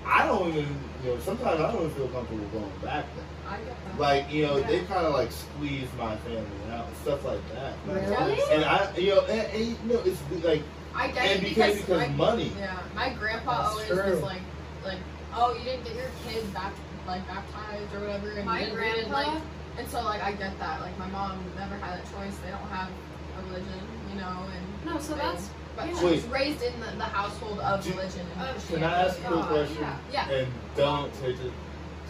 i 0.06 0.25
don't 0.25 0.49
even 0.49 0.67
you 1.04 1.10
know 1.10 1.19
sometimes 1.19 1.60
i 1.60 1.71
don't 1.71 1.82
even 1.82 1.95
feel 1.95 2.08
comfortable 2.10 2.45
going 2.47 2.71
back 2.84 3.06
there 3.15 3.25
I 3.47 3.58
get 3.58 3.67
that. 3.67 3.99
like 3.99 4.32
you 4.32 4.43
know 4.43 4.60
they 4.62 4.80
kind 4.86 5.06
of 5.06 5.13
like 5.13 5.32
squeezed 5.32 5.93
my 5.95 6.15
family 6.17 6.71
out 6.71 6.88
and 6.88 6.97
stuff 6.97 7.23
like 7.23 7.41
that 7.54 7.73
Really? 7.88 8.39
and 8.51 8.65
i 8.65 8.95
you 8.97 9.15
know 9.15 9.21
and, 9.21 9.41
and 9.51 9.65
you 9.65 9.93
know 9.93 10.01
it's 10.04 10.43
like 10.43 10.63
I 10.95 11.08
get 11.12 11.25
and 11.25 11.45
it 11.45 11.49
because 11.49 11.73
because, 11.73 11.86
because 11.86 12.10
my, 12.10 12.15
money 12.15 12.51
yeah, 12.58 12.80
my 12.95 13.10
grandpa 13.13 13.63
That's 13.63 13.69
always 13.73 13.88
true. 13.88 14.13
was 14.13 14.21
like, 14.21 14.41
like, 14.86 14.99
oh, 15.34 15.54
you 15.54 15.63
didn't 15.65 15.84
get 15.84 15.95
your 15.95 16.10
kid 16.25 16.54
back, 16.54 16.71
like 17.08 17.26
baptized 17.28 17.94
or 17.94 18.00
whatever, 18.02 18.32
and 18.32 18.46
My 18.46 18.60
you 18.60 18.65
didn't 18.65 18.80
read 18.80 18.96
it, 18.98 19.10
grandpa. 19.10 19.34
like, 19.34 19.41
and 19.78 19.88
so 19.89 20.02
like 20.04 20.24
I 20.24 20.32
get 20.34 20.58
that. 20.60 20.82
Like 20.82 20.98
my 20.98 21.08
mom 21.08 21.39
never 21.58 21.76
had 21.76 22.00
a 22.00 22.02
choice. 22.04 22.36
They 22.44 22.50
don't 22.52 22.70
have 22.70 22.89
a 22.89 23.41
religion, 23.50 23.80
you 24.12 24.20
know, 24.20 24.46
and 24.56 24.86
no, 24.86 25.00
so 25.00 25.13
they- 25.13 25.20
that's 25.22 25.50
but 25.76 25.88
yeah. 25.89 26.00
she 26.00 26.06
was 26.06 26.24
raised 26.28 26.63
in 26.63 26.80
the, 26.80 26.86
the 26.98 27.04
household 27.04 27.60
of 27.60 27.84
Do- 27.84 27.91
religion. 27.91 28.26
And 28.39 28.41
Uh, 28.41 28.54
Can 28.70 28.84
I 28.84 29.04
ask 29.08 29.20
a 29.20 29.24
quick 29.28 29.39
Uh, 29.39 29.48
question? 29.48 29.78
yeah. 29.82 29.98
Yeah. 30.13 30.30
And 30.30 30.48
don't 30.78 31.13
take 31.22 31.36
it 31.38 31.52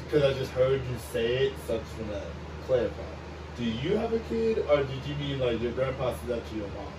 because 0.03 0.23
I 0.23 0.37
just 0.37 0.51
heard 0.51 0.81
you 0.81 0.97
say 1.11 1.47
it. 1.47 1.53
So 1.65 1.75
I 1.75 1.77
just 1.79 1.97
want 1.97 2.11
to 2.11 2.21
clarify. 2.67 3.01
Do 3.57 3.63
you 3.63 3.97
have 3.97 4.13
a 4.13 4.19
kid, 4.29 4.59
or 4.69 4.83
did 4.83 5.03
you 5.07 5.15
mean 5.15 5.39
like 5.39 5.59
your 5.61 5.71
grandpa 5.71 6.13
said 6.13 6.27
that 6.29 6.49
to 6.49 6.55
your 6.55 6.67
mom? 6.67 6.91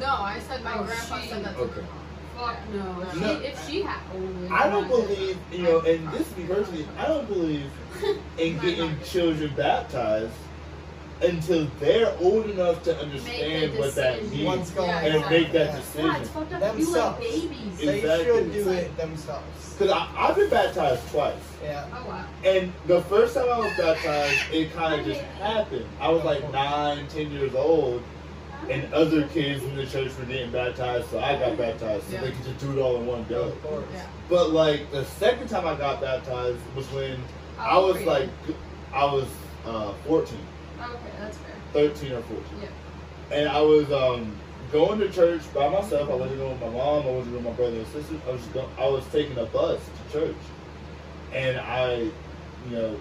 No, 0.00 0.06
I 0.24 0.40
said 0.40 0.64
my 0.64 0.74
Oh, 0.78 0.82
grandpa 0.84 1.20
she- 1.20 1.28
said 1.28 1.44
that 1.44 1.54
to 1.54 1.62
okay. 1.62 1.80
my 1.82 1.86
mom. 1.86 2.01
Fuck 2.36 2.56
no. 2.72 3.00
If, 3.02 3.20
No. 3.20 3.40
She, 3.40 3.44
if 3.46 3.68
she 3.68 3.82
had, 3.82 4.00
oh, 4.14 4.48
I 4.54 4.68
don't 4.68 4.88
believe, 4.88 5.38
you 5.52 5.62
know, 5.62 5.80
and 5.80 6.08
this 6.10 6.30
is 6.30 6.36
me 6.36 6.44
personally, 6.46 6.86
I 6.98 7.06
don't 7.06 7.28
believe 7.28 7.70
in 8.38 8.58
getting 8.58 8.98
children 9.04 9.52
baptized 9.56 10.32
until 11.22 11.68
they're 11.78 12.12
old 12.18 12.50
enough 12.50 12.82
to 12.82 12.98
understand 12.98 13.78
what 13.78 13.94
that 13.94 14.28
means 14.28 14.44
What's 14.44 14.70
going 14.72 14.88
Yeah, 14.88 15.00
and 15.04 15.24
on? 15.24 15.30
make 15.30 15.52
that 15.52 15.66
Yeah. 15.66 15.70
Yeah, 15.72 15.76
decision. 15.76 16.10
it's 16.16 16.30
fucked 16.30 16.52
up. 16.52 16.60
You 16.60 16.66
like 16.66 16.76
Themselves. 16.76 17.18
babies. 17.20 17.78
They 17.78 17.98
Exactly. 18.00 18.24
should 18.26 18.52
do 18.52 18.68
it 18.70 18.96
themselves. 18.96 19.74
Because 19.78 20.04
I've 20.16 20.34
been 20.34 20.50
baptized 20.50 21.08
twice. 21.12 21.34
Yeah. 21.62 21.84
Oh 21.94 22.08
wow. 22.08 22.24
And 22.44 22.72
the 22.88 23.02
first 23.02 23.34
time 23.34 23.44
I 23.52 23.58
was 23.60 23.70
baptized, 23.78 24.40
it 24.52 24.74
kind 24.74 25.00
of 25.00 25.06
just 25.06 25.20
happened. 25.20 25.86
I 26.00 26.08
was 26.08 26.24
like 26.24 26.50
nine, 26.52 27.06
ten 27.06 27.30
years 27.30 27.54
old, 27.54 28.02
and 28.70 28.92
other 28.94 29.26
kids 29.28 29.62
in 29.62 29.76
the 29.76 29.86
church 29.86 30.12
were 30.18 30.24
getting 30.24 30.50
baptized, 30.50 31.10
so 31.10 31.18
I 31.18 31.38
got 31.38 31.56
baptized, 31.58 32.06
so 32.06 32.12
Yeah. 32.14 32.20
they 32.22 32.30
could 32.32 32.44
just 32.44 32.58
do 32.58 32.78
it 32.78 32.80
all 32.82 32.96
in 32.96 33.06
one 33.06 33.24
go. 33.28 33.52
Yeah. 33.92 34.06
But 34.28 34.50
like 34.50 34.90
the 34.92 35.04
second 35.04 35.48
time 35.48 35.66
I 35.66 35.74
got 35.74 36.00
baptized 36.00 36.60
was 36.76 36.86
when 36.92 37.18
I 37.58 37.78
was 37.78 37.94
really? 37.96 38.06
like, 38.06 38.28
I 38.92 39.04
was 39.04 39.26
uh, 39.66 39.92
14, 40.06 40.38
Okay, 40.80 40.90
that's 41.18 41.36
fair. 41.38 41.88
13 41.90 42.12
or 42.12 42.22
14. 42.22 42.44
Yeah. 42.60 43.36
And 43.36 43.48
I 43.48 43.60
was 43.60 43.90
um, 43.92 44.34
going 44.72 44.98
to 45.00 45.10
church 45.10 45.42
by 45.54 45.68
myself. 45.68 46.10
I 46.10 46.14
wasn't 46.14 46.38
going 46.40 46.52
with 46.52 46.60
my 46.60 46.68
mom. 46.78 47.06
I 47.06 47.10
wasn't 47.10 47.34
with 47.34 47.44
my 47.44 47.52
brother 47.52 47.76
and 47.76 47.86
sister. 47.88 48.16
I 48.26 48.32
was 48.32 48.40
just 48.40 48.52
going, 48.52 48.68
I 48.78 48.88
was 48.88 49.04
taking 49.12 49.38
a 49.38 49.44
bus 49.46 49.80
to 50.08 50.12
church, 50.12 50.36
and 51.32 51.58
I, 51.58 51.94
you 51.96 52.10
know, 52.70 52.96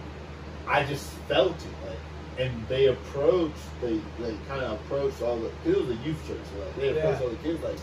I 0.68 0.84
just 0.86 1.10
felt 1.28 1.56
it 1.56 1.88
like, 1.88 1.98
and 2.42 2.68
they 2.68 2.88
approached, 2.88 3.56
they 3.82 4.00
they 4.20 4.36
kind 4.48 4.62
of 4.62 4.74
approached 4.74 5.22
all 5.22 5.38
the. 5.38 5.50
'cause 5.50 5.74
It 5.76 5.78
was 5.78 5.90
a 5.90 6.00
youth 6.06 6.28
church, 6.28 6.38
like 6.60 6.76
they 6.78 6.90
approached 6.98 7.20
Yeah. 7.22 7.26
all 7.26 7.30
the 7.30 7.36
kids 7.38 7.64
like, 7.64 7.80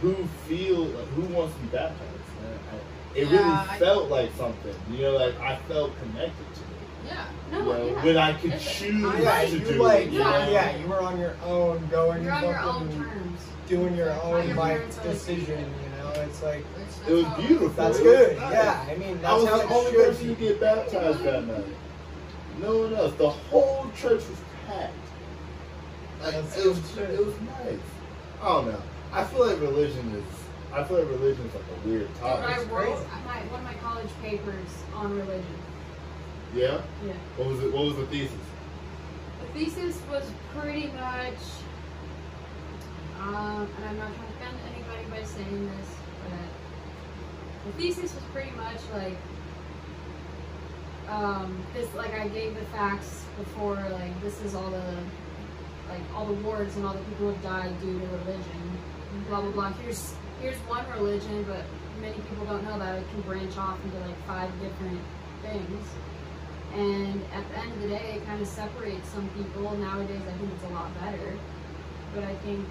who 0.00 0.14
feel 0.48 0.80
like 0.84 1.08
who 1.16 1.22
wants 1.34 1.54
to 1.56 1.60
be 1.60 1.68
baptized. 1.68 2.28
And 2.44 2.58
I, 2.72 3.18
it 3.18 3.28
Yeah, 3.28 3.32
really 3.38 3.50
I- 3.70 3.78
felt 3.78 4.10
like 4.10 4.30
something, 4.36 4.74
you 4.90 5.02
know, 5.02 5.12
like 5.16 5.38
I 5.40 5.56
felt 5.68 5.92
connected 6.00 6.46
to 6.54 6.60
it. 6.60 6.66
Yeah. 7.06 7.24
No, 7.50 7.58
you 7.58 7.64
know, 7.64 7.86
yeah. 7.86 8.04
when 8.04 8.16
I 8.16 8.32
could 8.34 8.52
It's- 8.52 8.78
choose 8.78 9.04
I- 9.04 9.20
Yeah, 9.20 9.50
to 9.50 9.58
do 9.58 9.82
like, 9.82 10.06
it. 10.06 10.12
you 10.12 10.18
you 10.18 10.24
were- 10.24 10.30
know? 10.30 10.50
yeah, 10.50 10.76
you 10.76 10.86
were 10.86 11.00
on 11.02 11.18
your 11.20 11.34
own, 11.44 11.88
going, 11.90 12.22
You're 12.24 12.32
on 12.32 12.42
your 12.44 12.58
own 12.60 12.88
terms. 12.92 13.40
doing 13.68 13.94
your 13.96 14.12
How 14.12 14.20
own 14.34 14.46
your 14.48 14.56
like 14.56 14.76
parents 14.76 14.96
like, 14.98 15.06
decision. 15.06 15.58
You 15.82 15.90
know, 15.98 16.22
it's 16.22 16.42
like 16.42 16.64
Which, 16.76 16.86
that's 16.98 17.08
It 17.08 17.14
was 17.14 17.46
beautiful. 17.46 17.68
that's 17.84 17.98
good. 18.00 18.36
nice. 18.38 18.52
Yeah, 18.52 18.86
I 18.90 18.94
mean 18.96 19.20
I 19.24 19.34
was 19.34 19.48
how 19.48 19.56
the 19.58 19.62
only 19.64 19.74
oh 19.74 19.90
should 19.90 20.04
person 20.06 20.28
to 20.28 20.34
get 20.34 20.60
baptized 20.60 21.22
that 21.24 21.44
night. 21.46 21.64
No 22.60 22.78
one 22.78 22.94
else. 22.94 23.14
The 23.14 23.28
whole 23.30 23.90
church 23.96 24.22
was 24.28 24.40
packed. 24.66 24.92
Like, 26.22 26.32
That's 26.34 26.56
it 26.58 26.68
was 26.68 26.98
it 26.98 27.26
was 27.26 27.34
nice. 27.40 27.78
I 28.40 28.48
don't 28.48 28.66
know. 28.68 28.82
I 29.12 29.24
feel 29.24 29.46
like 29.46 29.60
religion 29.60 30.08
is. 30.14 30.38
I 30.72 30.84
feel 30.84 30.98
like 31.00 31.08
religion 31.08 31.44
is 31.46 31.54
like 31.54 31.64
a 31.64 31.88
weird 31.88 32.08
Dude, 32.14 32.22
I 32.24 32.30
topic. 32.36 32.56
It's 32.58 32.70
wrote 32.70 32.96
crazy. 32.96 33.24
my, 33.26 33.40
one 33.52 33.60
of 33.60 33.66
my 33.66 33.74
college 33.74 34.08
papers 34.22 34.68
on 34.94 35.16
religion. 35.16 35.56
Yeah. 36.54 36.80
Yeah. 37.06 37.12
What 37.36 37.48
was 37.48 37.60
it? 37.60 37.72
What 37.72 37.84
was 37.86 37.96
the 37.96 38.06
thesis? 38.06 38.36
The 39.40 39.58
thesis 39.58 40.00
was 40.10 40.24
pretty 40.56 40.86
much, 40.88 41.40
um, 43.20 43.68
and 43.76 43.84
I'm 43.88 43.98
not 43.98 44.10
trying 44.14 44.28
to 44.28 44.34
offend 44.34 44.58
anybody 44.74 45.04
by 45.10 45.22
saying 45.26 45.66
this, 45.78 45.88
but 46.24 47.66
the 47.66 47.82
thesis 47.82 48.14
was 48.14 48.24
pretty 48.32 48.50
much 48.52 48.78
like, 48.94 49.16
um, 51.12 51.64
this, 51.74 51.92
like 51.94 52.14
I 52.14 52.28
gave 52.28 52.54
the 52.54 52.64
facts 52.66 53.24
before, 53.38 53.76
like 53.90 54.20
this 54.22 54.40
is 54.42 54.54
all 54.54 54.70
the, 54.70 54.96
like 55.88 56.00
all 56.14 56.26
the 56.26 56.40
wars 56.44 56.74
and 56.76 56.86
all 56.86 56.94
the 56.94 57.04
people 57.04 57.26
who 57.26 57.32
have 57.32 57.42
died 57.42 57.80
due 57.80 57.98
to 58.00 58.06
religion, 58.06 58.78
blah 59.28 59.42
blah 59.42 59.50
blah. 59.50 59.72
Here's 59.84 60.14
here's 60.40 60.56
one 60.66 60.84
religion, 60.90 61.44
but 61.44 61.64
many 62.00 62.14
people 62.14 62.46
don't 62.46 62.64
know 62.64 62.78
that 62.78 62.98
it 62.98 63.08
can 63.10 63.20
branch 63.22 63.56
off 63.58 63.78
into 63.84 63.98
like 64.00 64.16
five 64.26 64.50
different 64.60 65.00
things. 65.42 65.84
And 66.74 67.20
at 67.34 67.46
the 67.50 67.58
end 67.58 67.72
of 67.72 67.80
the 67.82 67.88
day, 67.88 68.14
it 68.16 68.24
kind 68.24 68.40
of 68.40 68.48
separates 68.48 69.06
some 69.10 69.28
people. 69.36 69.76
Nowadays, 69.76 70.22
I 70.26 70.32
think 70.38 70.50
it's 70.54 70.64
a 70.64 70.72
lot 70.72 70.88
better. 71.00 71.36
But 72.14 72.24
I 72.24 72.34
think 72.36 72.66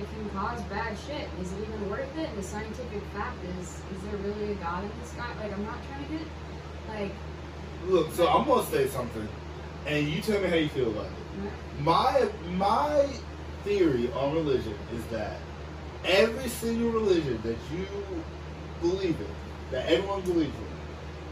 it 0.00 0.06
can 0.14 0.30
cause 0.30 0.62
bad 0.70 0.96
shit. 1.06 1.28
Is 1.42 1.52
it 1.52 1.60
even 1.60 1.90
worth 1.90 2.16
it? 2.16 2.28
And 2.28 2.38
the 2.38 2.42
scientific 2.42 3.02
fact 3.12 3.36
is, 3.58 3.66
is 3.66 4.02
there 4.04 4.16
really 4.22 4.52
a 4.52 4.54
God 4.56 4.84
in 4.84 4.90
the 5.00 5.06
sky? 5.06 5.26
Like, 5.42 5.52
I'm 5.52 5.64
not 5.64 5.78
trying 5.88 6.06
to 6.06 6.10
get, 6.12 6.26
like, 6.94 7.12
Look, 7.88 8.12
so 8.12 8.28
I'm 8.28 8.46
gonna 8.46 8.66
say 8.66 8.88
something, 8.88 9.26
and 9.86 10.06
you 10.06 10.20
tell 10.20 10.40
me 10.40 10.48
how 10.48 10.56
you 10.56 10.68
feel 10.68 10.90
about 10.90 11.06
it. 11.06 11.10
Mm-hmm. 11.38 11.84
My 11.84 12.28
my 12.56 13.08
theory 13.64 14.12
on 14.12 14.34
religion 14.34 14.74
is 14.94 15.04
that 15.06 15.38
every 16.04 16.48
single 16.48 16.90
religion 16.90 17.40
that 17.42 17.56
you 17.74 17.86
believe 18.82 19.18
in, 19.18 19.26
that 19.70 19.86
everyone 19.86 20.20
believes 20.22 20.54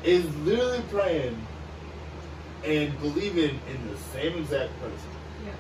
in, 0.05 0.11
is 0.11 0.37
literally 0.39 0.83
praying 0.91 1.37
and 2.65 2.99
believing 3.01 3.61
in 3.71 3.89
the 3.91 3.97
same 4.13 4.39
exact 4.39 4.73
person. 4.81 5.11
Yeah. 5.45 5.53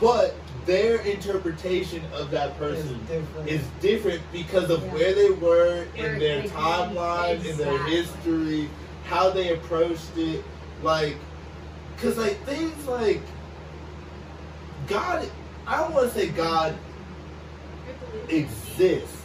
But 0.00 0.34
their 0.66 1.00
interpretation 1.00 2.02
of 2.14 2.30
that 2.30 2.50
It's 2.50 2.58
person 2.58 3.00
different. 3.08 3.48
is 3.48 3.62
different 3.80 4.22
because 4.32 4.68
of 4.70 4.82
Yeah. 4.84 4.92
where 4.92 5.14
they 5.14 5.30
were 5.30 5.84
Where 5.94 6.12
in 6.12 6.18
their 6.18 6.42
they- 6.42 6.48
timeline, 6.48 7.44
in 7.44 7.56
their 7.56 7.78
history, 7.84 8.68
how 9.08 9.30
they 9.30 9.54
approached 9.54 10.16
it. 10.16 10.44
Like, 10.82 11.16
because, 11.96 12.16
like, 12.16 12.38
things 12.44 12.86
like 12.86 13.20
God, 14.86 15.28
I 15.66 15.78
don't 15.78 15.92
want 15.92 16.12
to 16.12 16.14
say 16.14 16.28
God 16.28 16.76
exists, 18.28 19.22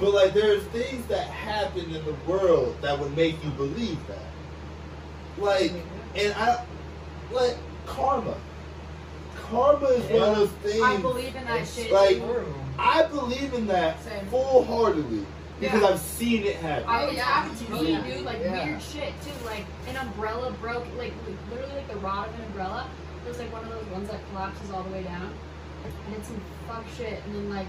but, 0.00 0.12
like, 0.12 0.34
there's 0.34 0.64
things 0.64 1.06
that 1.06 1.28
happen 1.28 1.94
in 1.94 2.04
the 2.04 2.14
world 2.26 2.76
that 2.82 2.98
would 2.98 3.14
make 3.16 3.42
you 3.44 3.50
believe 3.50 3.98
that. 4.08 4.18
Like, 5.38 5.72
and 6.16 6.34
I, 6.34 6.64
like, 7.30 7.56
karma. 7.86 8.36
Karma 9.36 9.86
is 9.86 10.10
one 10.10 10.28
of 10.28 10.36
those 10.36 10.50
things. 10.50 10.82
I 10.82 10.96
believe 10.96 11.36
in 11.36 11.44
that 11.44 11.66
shit. 11.66 11.92
Like, 11.92 12.20
I 12.78 13.04
believe 13.06 13.54
in 13.54 13.66
that 13.68 14.02
Same. 14.02 14.26
full 14.26 14.64
heartedly 14.64 15.24
because 15.60 15.80
Yeah. 15.82 15.88
I've 15.88 15.98
seen 16.00 16.44
it 16.44 16.56
happen. 16.56 16.88
I, 16.88 17.02
Oh, 17.02 17.06
it's 17.06 17.16
yeah. 17.16 17.22
happened 17.24 17.58
to 17.58 17.72
me, 17.72 17.78
oh, 17.78 17.82
Yeah. 17.82 18.02
dude. 18.16 18.24
Like 18.24 18.38
Yeah. 18.40 18.64
weird 18.64 18.82
shit 18.82 19.12
too. 19.22 19.32
Like 19.44 19.64
an 19.88 19.96
umbrella 19.96 20.52
broke, 20.60 20.86
like 20.96 21.12
literally 21.50 21.74
like 21.74 21.88
the 21.88 21.96
rod 21.98 22.28
of 22.28 22.34
an 22.34 22.44
umbrella. 22.46 22.88
It 23.24 23.28
was 23.28 23.38
like 23.38 23.52
one 23.52 23.64
of 23.64 23.70
those 23.70 23.86
ones 23.86 24.08
that 24.10 24.20
collapses 24.30 24.70
all 24.70 24.82
the 24.82 24.90
way 24.90 25.02
down, 25.02 25.30
and 26.06 26.16
it's 26.16 26.28
some 26.28 26.40
fuck 26.66 26.84
shit. 26.96 27.22
And 27.26 27.34
then 27.34 27.50
like 27.50 27.66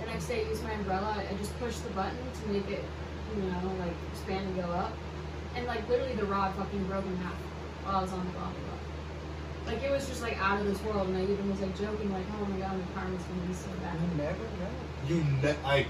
the 0.00 0.06
next 0.06 0.26
day, 0.26 0.44
I 0.44 0.48
used 0.48 0.62
my 0.64 0.72
umbrella. 0.72 1.16
I 1.18 1.34
just 1.36 1.58
pushed 1.58 1.82
the 1.84 1.90
button 1.90 2.16
to 2.16 2.48
make 2.52 2.68
it, 2.70 2.84
you 3.36 3.42
know, 3.42 3.72
like 3.78 3.92
expand 4.12 4.46
and 4.46 4.56
go 4.56 4.70
up, 4.72 4.92
and 5.56 5.66
like 5.66 5.86
literally 5.88 6.14
the 6.14 6.24
rod 6.24 6.54
fucking 6.54 6.84
broke 6.84 7.04
in 7.06 7.16
half 7.18 7.34
while 7.84 7.96
I 7.96 8.02
was 8.02 8.12
on 8.12 8.24
the 8.24 8.32
gondola. 8.32 8.78
Like 9.66 9.82
it 9.82 9.90
was 9.92 10.08
just 10.08 10.22
like 10.22 10.38
out 10.42 10.60
of 10.60 10.66
this 10.66 10.80
world, 10.82 11.08
and 11.08 11.16
I 11.16 11.22
even 11.22 11.48
was 11.50 11.60
like 11.60 11.76
joking, 11.78 12.12
like, 12.12 12.24
"Oh 12.40 12.44
my 12.46 12.58
god, 12.58 12.72
my 12.78 13.00
karma's 13.00 13.22
gonna 13.22 13.46
be 13.46 13.54
so 13.54 13.68
bad." 13.82 13.94
You 13.94 14.16
never 14.18 14.38
know. 14.58 14.72
You 15.08 15.24
ne- 15.42 15.62
like, 15.62 15.86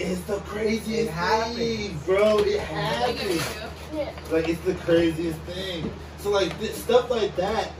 it's 0.00 0.20
the 0.22 0.38
craziest 0.40 1.10
It 1.10 1.54
thing, 1.56 1.98
bro. 2.06 2.38
It 2.38 2.56
Like, 2.56 2.66
happens. 2.66 4.30
Like 4.30 4.48
it's 4.48 4.60
the 4.62 4.74
craziest 4.74 5.38
thing. 5.40 5.90
So 6.18 6.30
like 6.30 6.58
th- 6.60 6.72
stuff 6.72 7.10
like 7.10 7.34
that 7.36 7.70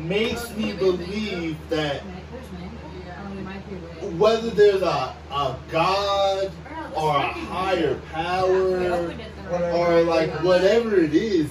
makes 0.00 0.46
Oh, 0.50 0.54
me 0.56 0.72
give 0.72 0.80
me 0.80 0.88
a 0.88 0.92
believe 0.92 1.56
that 1.70 2.04
Ma- 2.06 2.12
There's 2.32 2.52
mango. 2.52 2.76
Yeah. 3.06 3.34
You 3.34 3.40
might 3.42 3.68
be 3.68 3.76
right. 4.06 4.12
whether 4.14 4.50
there's 4.50 4.82
a 4.82 5.14
a 5.30 5.56
God 5.70 6.50
or 6.94 7.16
a 7.16 7.20
higher 7.20 7.94
power 8.12 8.48
opened 8.48 9.20
it 9.20 9.36
the 9.36 9.42
right 9.42 9.52
Whatever. 9.52 9.76
or 9.76 10.02
like 10.02 10.30
whatever 10.42 10.96
it 11.00 11.14
is, 11.14 11.50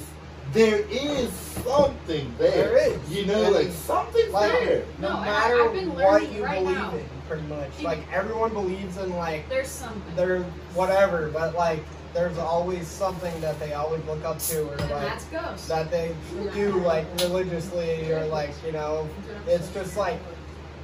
there 0.54 0.80
is 0.90 1.32
something 1.32 2.34
there. 2.38 2.70
There 2.70 2.92
is. 2.94 3.12
You 3.12 3.26
know, 3.28 3.50
like 3.52 3.70
something's 3.72 4.32
like, 4.34 4.52
there. 4.52 4.84
No, 5.00 5.10
No, 5.10 5.20
and 5.22 5.30
I- 5.30 5.48
matter 5.50 5.90
what 5.92 6.32
you 6.32 6.42
believe 6.42 6.78
in, 6.94 7.10
pretty 7.28 7.48
much. 7.48 7.82
Like 7.82 8.00
everyone 8.12 8.54
believes 8.54 8.98
in 8.98 9.16
like 9.16 9.48
There's 9.50 9.68
something. 9.68 10.16
their 10.16 10.44
whatever, 10.74 11.30
but 11.30 11.56
like 11.56 11.84
there's 12.13 12.38
always 12.38 12.88
something 12.88 13.40
that 13.42 13.60
they 13.60 13.74
always 13.74 14.04
look 14.06 14.24
up 14.24 14.40
to 14.40 14.68
or 14.68 14.74
and 14.76 14.90
like 14.90 15.30
that 15.68 15.92
they 15.92 16.16
do 16.54 16.72
like 16.80 17.06
religiously 17.20 18.12
or 18.12 18.26
like 18.28 18.52
you 18.66 18.72
know 18.72 19.08
it's 19.46 19.72
just 19.72 19.98
like 19.98 20.20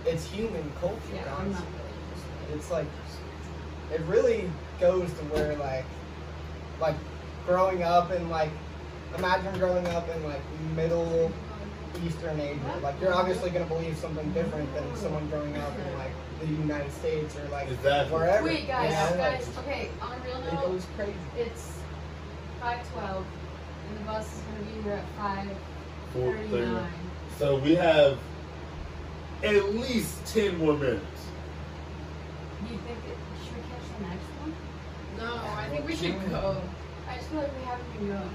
it's 0.06 0.26
human 0.30 0.70
culture. 0.80 0.98
yeah. 1.14 1.62
It's 2.54 2.70
like 2.70 2.86
it 3.92 4.02
really 4.02 4.50
goes 4.80 5.10
to 5.14 5.24
where 5.26 5.56
like 5.58 5.86
like 6.80 6.96
growing 7.46 7.84
up 7.84 8.12
in 8.12 8.30
like 8.30 8.52
imagine 9.18 9.58
growing 9.60 9.88
up 9.88 10.08
in 10.10 10.24
like 10.24 10.42
middle 10.76 11.32
Eastern 12.06 12.40
Asia. 12.40 12.80
Like 12.82 13.00
you're 13.02 13.14
obviously 13.14 13.50
gonna 13.50 13.66
believe 13.66 13.98
something 13.98 14.32
different 14.34 14.74
than 14.74 14.96
someone 14.96 15.28
growing 15.30 15.56
up 15.58 15.78
in 15.78 15.98
like 15.98 16.12
the 16.48 16.54
United 16.62 16.92
States 16.92 17.36
or 17.38 17.48
like 17.50 17.70
Exactly. 17.70 18.14
wherever. 18.14 18.44
Wait, 18.46 18.68
guys, 18.68 18.92
you 19.12 19.18
know? 19.18 19.24
guys. 19.24 19.50
Okay, 19.60 19.90
on 20.02 20.12
a 20.12 20.24
real 20.26 20.40
Like, 20.40 20.54
it 20.54 20.62
goes 20.68 20.86
crazy. 20.96 21.14
it's 21.38 21.72
five 22.62 22.80
twelve, 22.92 23.26
and 23.90 24.00
the 24.00 24.04
bus 24.06 24.26
is 24.34 24.40
gonna 24.42 24.64
be 24.76 24.82
here 24.84 24.94
at 24.94 25.06
five 25.18 25.58
Four 26.14 26.34
thirty 26.36 26.48
thirty. 26.50 26.72
nine. 26.72 26.92
So 27.40 27.58
we 27.60 27.76
have 27.76 28.18
at 29.44 29.74
least 29.76 30.26
ten 30.34 30.58
more 30.58 30.74
minutes. 30.78 31.04
Do 32.68 32.74
you 32.74 32.80
think 32.80 32.98
it, 33.10 33.18
should 33.44 33.56
we 33.56 33.62
catch 33.70 33.86
the 34.00 34.08
next 34.08 34.28
one? 34.40 34.54
No, 35.18 35.36
I 35.58 35.68
think 35.70 35.88
we 35.88 35.96
should 35.96 36.30
go. 36.30 36.62
I 37.10 37.16
just 37.18 37.28
feel 37.30 37.40
like 37.40 37.52
we 37.58 37.64
haven't 37.66 37.94
been 37.98 38.08
going. 38.08 38.30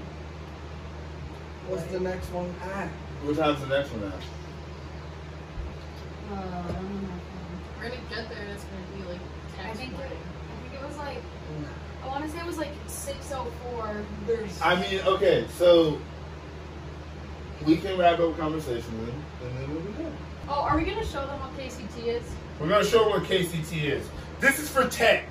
What's 1.67 1.83
the 1.85 1.99
next 1.99 2.27
one 2.31 2.53
at? 2.73 2.87
What 3.23 3.37
time's 3.37 3.59
the 3.61 3.67
next 3.67 3.91
one 3.91 4.11
at? 4.11 4.21
Uh, 6.31 6.73
We're 7.79 7.89
gonna 7.89 8.01
get 8.09 8.29
there 8.29 8.41
and 8.41 8.51
it's 8.51 8.63
gonna 8.65 9.03
be 9.03 9.09
like 9.09 9.19
I 9.63 9.73
think 9.73 9.93
it. 9.93 9.99
I 9.99 10.69
think 10.69 10.73
it 10.81 10.87
was 10.87 10.97
like 10.97 11.17
mm. 11.17 12.03
I 12.03 12.07
want 12.07 12.25
to 12.25 12.31
say 12.31 12.39
it 12.39 12.45
was 12.45 12.57
like 12.57 12.71
six 12.87 13.31
oh 13.33 13.47
four. 13.63 14.03
There's 14.27 14.61
I 14.61 14.79
mean, 14.79 15.01
okay, 15.01 15.45
so 15.57 15.99
we 17.65 17.77
can 17.77 17.97
wrap 17.97 18.19
up 18.19 18.37
conversation 18.37 18.99
with 18.99 19.13
and 19.43 19.57
then 19.57 19.73
we'll 19.73 19.81
be 19.83 20.03
done. 20.03 20.15
Oh, 20.49 20.61
are 20.61 20.77
we 20.77 20.83
gonna 20.83 21.05
show 21.05 21.25
them 21.25 21.39
what 21.39 21.55
KCT 21.57 22.07
is? 22.07 22.23
We're 22.59 22.67
gonna 22.69 22.83
show 22.83 23.07
what 23.09 23.23
KCT 23.23 23.83
is. 23.83 24.07
This 24.39 24.59
is 24.59 24.69
for 24.69 24.87
tech. 24.87 25.25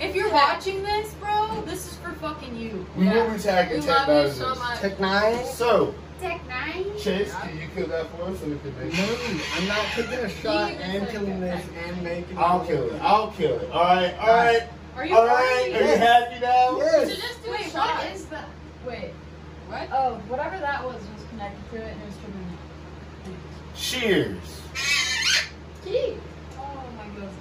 If 0.00 0.16
you're 0.16 0.32
watching 0.32 0.82
this, 0.82 1.12
bro, 1.14 1.62
this 1.66 1.86
is 1.90 1.96
for 1.98 2.12
fucking 2.14 2.56
you. 2.56 2.86
We 2.96 3.04
Yeah. 3.04 3.26
will 3.26 3.34
be 3.34 3.38
tagging 3.42 3.80
We 3.80 3.86
tech 3.86 4.08
love 4.08 4.08
you 4.08 4.30
out 4.30 4.36
so 4.36 4.54
much. 4.56 4.78
Tech 4.80 4.98
N9ne. 4.98 5.46
So, 5.46 5.94
Tech 6.22 6.46
nine. 6.46 6.84
Chase, 7.00 7.34
can 7.34 7.58
you 7.58 7.66
kill 7.74 7.88
that 7.88 8.06
for 8.12 8.22
us 8.22 8.38
so 8.38 8.46
we 8.46 8.56
can 8.58 8.78
make 8.78 8.92
No. 8.94 9.16
I'm 9.56 9.66
not 9.66 9.84
taking 9.92 10.12
a 10.20 10.28
shot 10.28 10.70
and 10.70 11.08
killing 11.08 11.40
this 11.40 11.66
and 11.84 12.02
making. 12.02 12.38
I'll 12.38 12.64
kill 12.64 12.90
it. 12.90 13.02
I'll 13.02 13.32
kill 13.32 13.58
it. 13.58 13.70
All 13.72 13.82
right, 13.82 14.14
all 14.20 14.28
right, 14.28 14.62
Are 14.96 15.04
you 15.04 15.16
all 15.16 15.26
right. 15.26 15.70
Are 15.74 15.80
you 15.80 15.96
happy 15.96 16.38
now? 16.40 16.78
Yes. 16.78 17.06
We 17.08 17.14
should 17.14 17.22
just 17.22 17.44
do 17.44 17.50
Wait, 17.50 17.66
a 17.66 17.70
shot. 17.70 17.98
what 18.04 18.12
is 18.12 18.24
that? 18.26 18.48
Wait. 18.86 19.10
What? 19.68 19.88
Oh, 19.92 20.14
whatever 20.28 20.58
that 20.60 20.84
was 20.84 20.94
was 20.94 21.26
connected 21.30 21.70
to 21.70 21.76
it, 21.78 21.88
and 21.90 22.00
it 22.00 22.06
was 22.06 22.14
tripping. 22.22 22.58
Cheers. 23.74 24.60
Key. 25.84 26.16
Oh 26.56 26.84
my 26.96 27.06
goodness. 27.16 27.34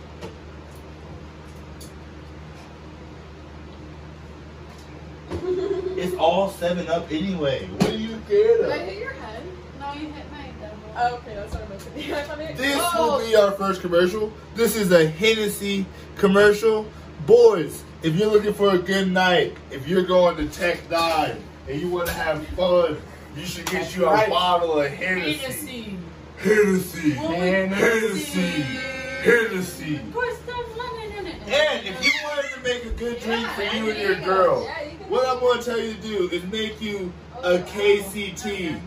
It's 6.01 6.15
all 6.15 6.49
seven 6.49 6.87
up 6.87 7.11
anyway. 7.11 7.67
What 7.67 7.89
are 7.91 7.95
you 7.95 8.19
scared 8.25 8.61
Did 8.61 8.71
I 8.71 8.77
hit 8.79 8.97
your 8.97 9.11
head? 9.11 9.43
No, 9.79 9.93
you 9.93 10.07
hit 10.07 10.31
my 10.31 10.51
double. 10.59 10.77
Oh, 10.95 11.15
okay, 11.17 11.35
that's 11.35 11.53
what 11.53 11.63
I 11.63 11.67
meant 11.67 11.81
to 11.81 11.89
do. 11.89 12.15
I 12.49 12.53
This 12.53 12.81
oh. 12.81 13.19
will 13.19 13.27
be 13.27 13.35
our 13.35 13.51
first 13.51 13.81
commercial. 13.81 14.33
This 14.55 14.75
is 14.75 14.91
a 14.91 15.07
Hennessy 15.07 15.85
commercial. 16.15 16.87
Boys, 17.27 17.83
if 18.01 18.15
you're 18.15 18.31
looking 18.31 18.53
for 18.53 18.71
a 18.73 18.79
good 18.79 19.11
night, 19.11 19.55
if 19.69 19.87
you're 19.87 20.03
going 20.03 20.37
to 20.37 20.47
Tech 20.49 20.79
N9ne 20.89 21.37
and 21.69 21.79
you 21.79 21.87
want 21.89 22.07
to 22.07 22.13
have 22.13 22.47
fun, 22.47 22.97
you 23.35 23.45
should 23.45 23.65
get 23.67 23.83
That's 23.83 23.95
you 23.95 24.05
a 24.05 24.11
right. 24.11 24.27
bottle 24.29 24.79
of 24.81 24.91
Hennessy. 24.91 25.33
Hennessy. 25.33 25.97
Hennessy. 26.37 27.11
Hennessy. 27.11 28.39
Hennessy. 28.41 28.91
Hennessy. 29.21 29.99
Put 30.11 30.33
some 30.47 30.77
lemon 30.77 31.11
in 31.19 31.27
it. 31.27 31.35
And 31.47 31.85
if 31.85 32.03
you 32.03 32.11
wanted 32.23 32.51
to 32.53 32.59
make 32.63 32.85
a 32.85 32.89
good 32.89 33.19
drink 33.21 33.47
for 33.49 33.61
you 33.61 33.91
and 33.91 33.99
your 33.99 34.15
girl, 34.21 34.63
Yeah, 34.63 34.81
you 34.81 34.89
can 34.89 34.90
what 35.11 35.27
I'm 35.27 35.39
going 35.41 35.59
to 35.59 35.65
tell 35.65 35.79
you 35.79 35.93
to 35.93 36.01
do 36.01 36.29
is 36.29 36.41
make 36.45 36.81
you 36.81 37.11
a 37.43 37.57
KCT 37.57 38.79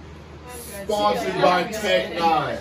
sponsored 0.85 1.35
by 1.35 1.65
Tech 1.65 2.15
N9ne. 2.15 2.61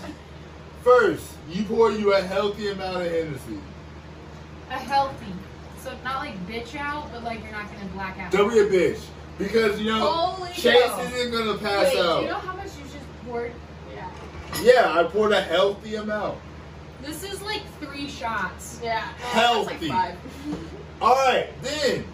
First, 0.84 1.38
you 1.50 1.64
pour 1.64 1.90
you 1.92 2.14
a 2.14 2.22
healthy 2.22 2.68
amount 2.68 3.06
of 3.06 3.12
Hennessy. 3.12 3.60
A 4.70 4.74
healthy. 4.74 5.32
So 5.80 5.94
not 6.04 6.18
like 6.18 6.36
bitch 6.46 6.76
out, 6.76 7.10
but 7.14 7.24
like 7.24 7.42
you're 7.42 7.54
not 7.54 7.72
gonna 7.72 7.86
black 7.94 8.20
out. 8.20 8.32
Don't 8.34 8.50
be 8.50 8.60
a 8.60 8.66
bitch. 8.66 9.00
Because, 9.38 9.80
you 9.80 9.86
know, 9.88 10.12
Holy 10.12 10.52
Chase 10.52 10.84
cow. 10.84 11.00
isn't 11.00 11.32
going 11.32 11.58
to 11.58 11.64
pass 11.64 11.94
Wait, 11.94 12.00
out. 12.00 12.18
do 12.18 12.26
you 12.26 12.32
know 12.32 12.38
how 12.38 12.56
much 12.56 12.68
you 12.78 12.84
just 12.84 13.26
poured? 13.26 13.52
Yeah. 13.96 14.12
yeah, 14.62 15.00
I 15.00 15.04
poured 15.06 15.32
a 15.32 15.42
healthy 15.42 15.96
amount. 15.96 16.38
This 17.02 17.24
is 17.24 17.42
like 17.42 17.64
three 17.80 18.08
shots. 18.08 18.80
Yeah. 18.84 19.08
Well, 19.34 19.64
Healthy. 19.66 19.88
Like 19.88 20.16
five. 20.16 20.18
Alright, 21.02 21.64
then, 21.64 22.06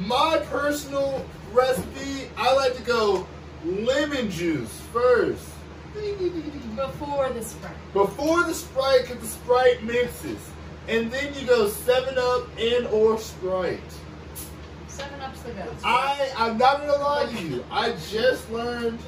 my 0.00 0.38
personal 0.46 1.24
recipe, 1.52 2.28
I 2.36 2.54
like 2.54 2.76
to 2.76 2.82
go 2.82 3.26
lemon 3.64 4.30
juice 4.30 4.80
first. 4.92 5.48
Before 6.76 7.28
the 7.30 7.42
Sprite. 7.44 7.92
Before 7.92 8.42
the 8.44 8.54
Sprite, 8.54 9.02
because 9.02 9.20
the 9.20 9.26
Sprite 9.26 9.82
mixes. 9.84 10.38
And 10.88 11.12
then 11.12 11.32
you 11.34 11.46
go 11.46 11.66
7-Up 11.68 12.48
and 12.58 12.86
or 12.88 13.18
Sprite. 13.18 13.78
Seven 14.88 15.20
Up's 15.20 15.40
the 15.42 15.52
go. 15.52 15.64
I, 15.84 16.30
I'm 16.36 16.58
not 16.58 16.80
gonna 16.80 16.96
lie 16.96 17.26
to 17.26 17.42
you. 17.42 17.64
I 17.70 17.92
just 18.10 18.50
learned 18.50 18.98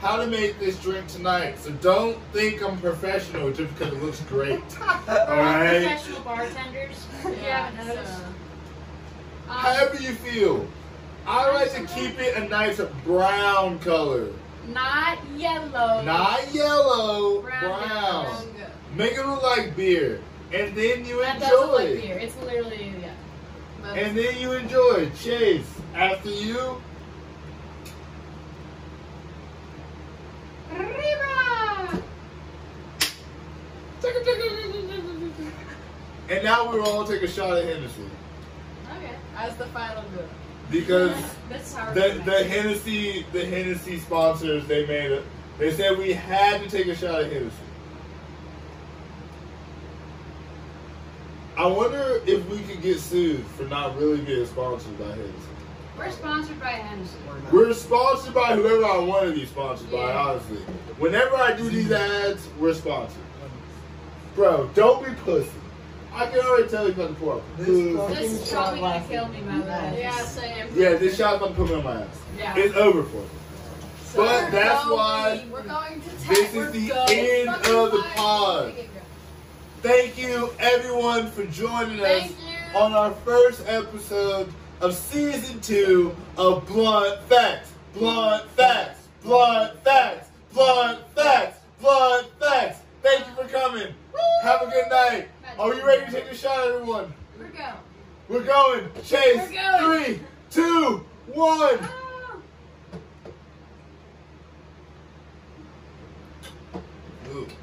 how 0.00 0.16
to 0.16 0.26
make 0.26 0.58
this 0.58 0.78
drink 0.80 1.06
tonight. 1.08 1.58
So 1.58 1.70
don't 1.72 2.18
think 2.32 2.62
I'm 2.62 2.78
professional 2.78 3.52
just 3.52 3.76
because 3.76 3.92
it 3.92 4.02
looks 4.02 4.20
great. 4.22 4.60
Alright? 4.80 5.82
Professional 5.82 6.20
bartenders. 6.22 7.06
if 7.18 7.24
you 7.24 7.32
haven't 7.44 7.86
noticed. 7.86 8.16
so- 8.18 8.24
Um, 8.24 8.34
However 9.60 9.96
you 10.02 10.14
feel. 10.14 10.66
I 11.26 11.52
like 11.52 11.72
to 11.74 11.84
keep 11.94 12.18
it 12.18 12.36
a 12.36 12.48
nice 12.48 12.80
brown 13.04 13.78
color. 13.80 14.28
not 14.68 15.18
yellow. 15.36 16.02
Not 16.02 16.52
yellow, 16.52 17.42
Brown, 17.42 17.60
brown. 17.60 18.24
brown. 18.24 18.46
Make 18.96 19.12
it 19.12 19.26
look 19.26 19.42
like 19.42 19.76
beer. 19.76 20.20
And 20.52 20.74
then 20.76 21.04
you 21.04 21.20
That 21.22 21.40
does 21.40 21.50
look 21.50 21.80
enjoy 21.80 21.92
like 21.94 22.02
beer. 22.02 22.18
It's 22.18 22.36
literally 22.42 22.92
yeah. 23.00 23.14
But- 23.82 23.98
And 23.98 24.16
then 24.18 24.38
you 24.38 24.52
enjoy. 24.52 25.10
Chase, 25.10 25.68
after 25.94 26.28
you, 26.30 26.80
and 36.28 36.44
now 36.44 36.68
we'll 36.70 36.82
all 36.86 37.04
take 37.06 37.22
a 37.22 37.28
shot 37.28 37.58
at 37.58 37.64
Hennessy. 37.64 38.08
As 39.36 39.56
the 39.56 39.66
final 39.66 40.04
good. 40.14 40.28
Because 40.70 41.16
This 41.48 41.62
is 41.62 41.74
how 41.74 41.92
the 41.92 42.22
the 42.24 42.44
Hennessy 42.44 43.26
the 43.32 43.44
Hennessy 43.44 43.98
sponsors 43.98 44.66
they 44.66 44.86
made 44.86 45.10
it. 45.10 45.24
They 45.58 45.72
said 45.72 45.98
we 45.98 46.12
had 46.12 46.62
to 46.62 46.68
take 46.68 46.86
a 46.86 46.94
shot 46.94 47.20
at 47.22 47.32
Hennessy. 47.32 47.56
I 51.56 51.66
wonder 51.66 52.20
if 52.26 52.48
we 52.48 52.58
could 52.60 52.82
get 52.82 52.98
sued 52.98 53.44
for 53.46 53.64
not 53.64 53.96
really 53.98 54.20
being 54.22 54.46
sponsored 54.46 54.98
by 54.98 55.08
Hennessy. 55.08 55.32
We're 55.98 56.10
sponsored 56.10 56.58
by 56.58 56.70
Hennessy. 56.70 57.16
We're 57.52 57.74
sponsored 57.74 58.34
by 58.34 58.54
whoever 58.54 58.84
I 58.84 58.98
want 58.98 59.28
to 59.28 59.34
be 59.34 59.44
sponsored 59.44 59.90
by, 59.92 60.12
honestly. 60.12 60.56
Whenever 60.98 61.36
I 61.36 61.54
do 61.54 61.68
these 61.68 61.92
ads, 61.92 62.48
we're 62.58 62.72
sponsored. 62.72 63.22
Bro, 64.34 64.70
don't 64.74 65.04
be 65.04 65.12
pussy. 65.22 65.50
I 66.14 66.26
can 66.26 66.40
already 66.40 66.68
tell 66.68 66.86
you 66.86 66.92
about 66.92 67.08
the 67.08 67.14
pour. 67.14 67.42
This 67.56 67.66
Pussy. 67.66 67.96
fucking 67.96 68.14
This 68.16 68.32
is 68.42 68.50
shot 68.50 68.62
probably 68.64 68.80
gonna 68.80 69.04
kill 69.08 69.28
me, 69.28 69.40
by 69.40 69.56
the 69.56 69.62
way. 69.62 69.98
Yeah, 70.00 70.18
same. 70.26 70.66
Yeah, 70.74 70.94
this 70.94 71.16
shot's 71.16 71.40
gonna 71.40 71.54
put 71.54 71.68
me 71.68 71.74
on 71.76 71.84
my 71.84 72.02
ass. 72.02 72.06
Yeah. 72.38 72.54
It's 72.56 72.76
over 72.76 73.02
for 73.02 73.16
me. 73.16 73.26
So 74.04 74.16
But 74.24 74.44
we're 74.44 74.50
that's 74.50 74.84
going- 74.84 74.96
why 74.98 75.44
we're 75.50 75.62
going 75.62 76.00
to 76.02 76.28
this 76.28 76.38
is 76.38 76.54
We're 76.54 76.70
the 76.70 76.88
going 76.88 77.18
end 77.18 77.48
of 77.48 77.92
the 77.92 78.04
pod. 78.14 78.74
Thank 79.80 80.18
you, 80.18 80.50
everyone, 80.60 81.30
for 81.30 81.44
joining 81.46 82.00
us 82.00 82.28
you. 82.30 82.78
on 82.78 82.92
our 82.92 83.10
first 83.24 83.62
episode 83.66 84.52
of 84.80 84.94
season 84.94 85.60
two 85.60 86.14
of 86.36 86.66
Blunt 86.66 87.20
Facts. 87.28 87.72
Blunt 87.94 88.48
Facts. 88.50 89.00
Blunt 89.24 89.82
Facts. 89.82 90.28
Blunt 90.52 91.00
Facts. 91.16 91.58
Blunt 91.80 92.26
Facts. 92.38 92.78
Thank 93.02 93.26
you 93.26 93.32
for 93.34 93.48
coming. 93.48 93.88
Have 94.44 94.62
a 94.62 94.66
good 94.66 94.88
night. 94.90 95.28
Are 95.58 95.74
you 95.74 95.86
ready 95.86 96.06
to 96.06 96.10
take 96.10 96.24
a 96.30 96.34
shot, 96.34 96.66
everyone? 96.66 97.12
We're 97.38 97.48
going. 97.48 97.74
We're 98.28 98.42
going. 98.42 98.88
Chase. 99.04 99.50
We're 99.50 99.80
going. 99.80 100.04
Three, 100.04 100.20
two, 100.50 101.04
one. 101.34 101.78
Ah. 101.82 102.36
Ooh. 107.30 107.46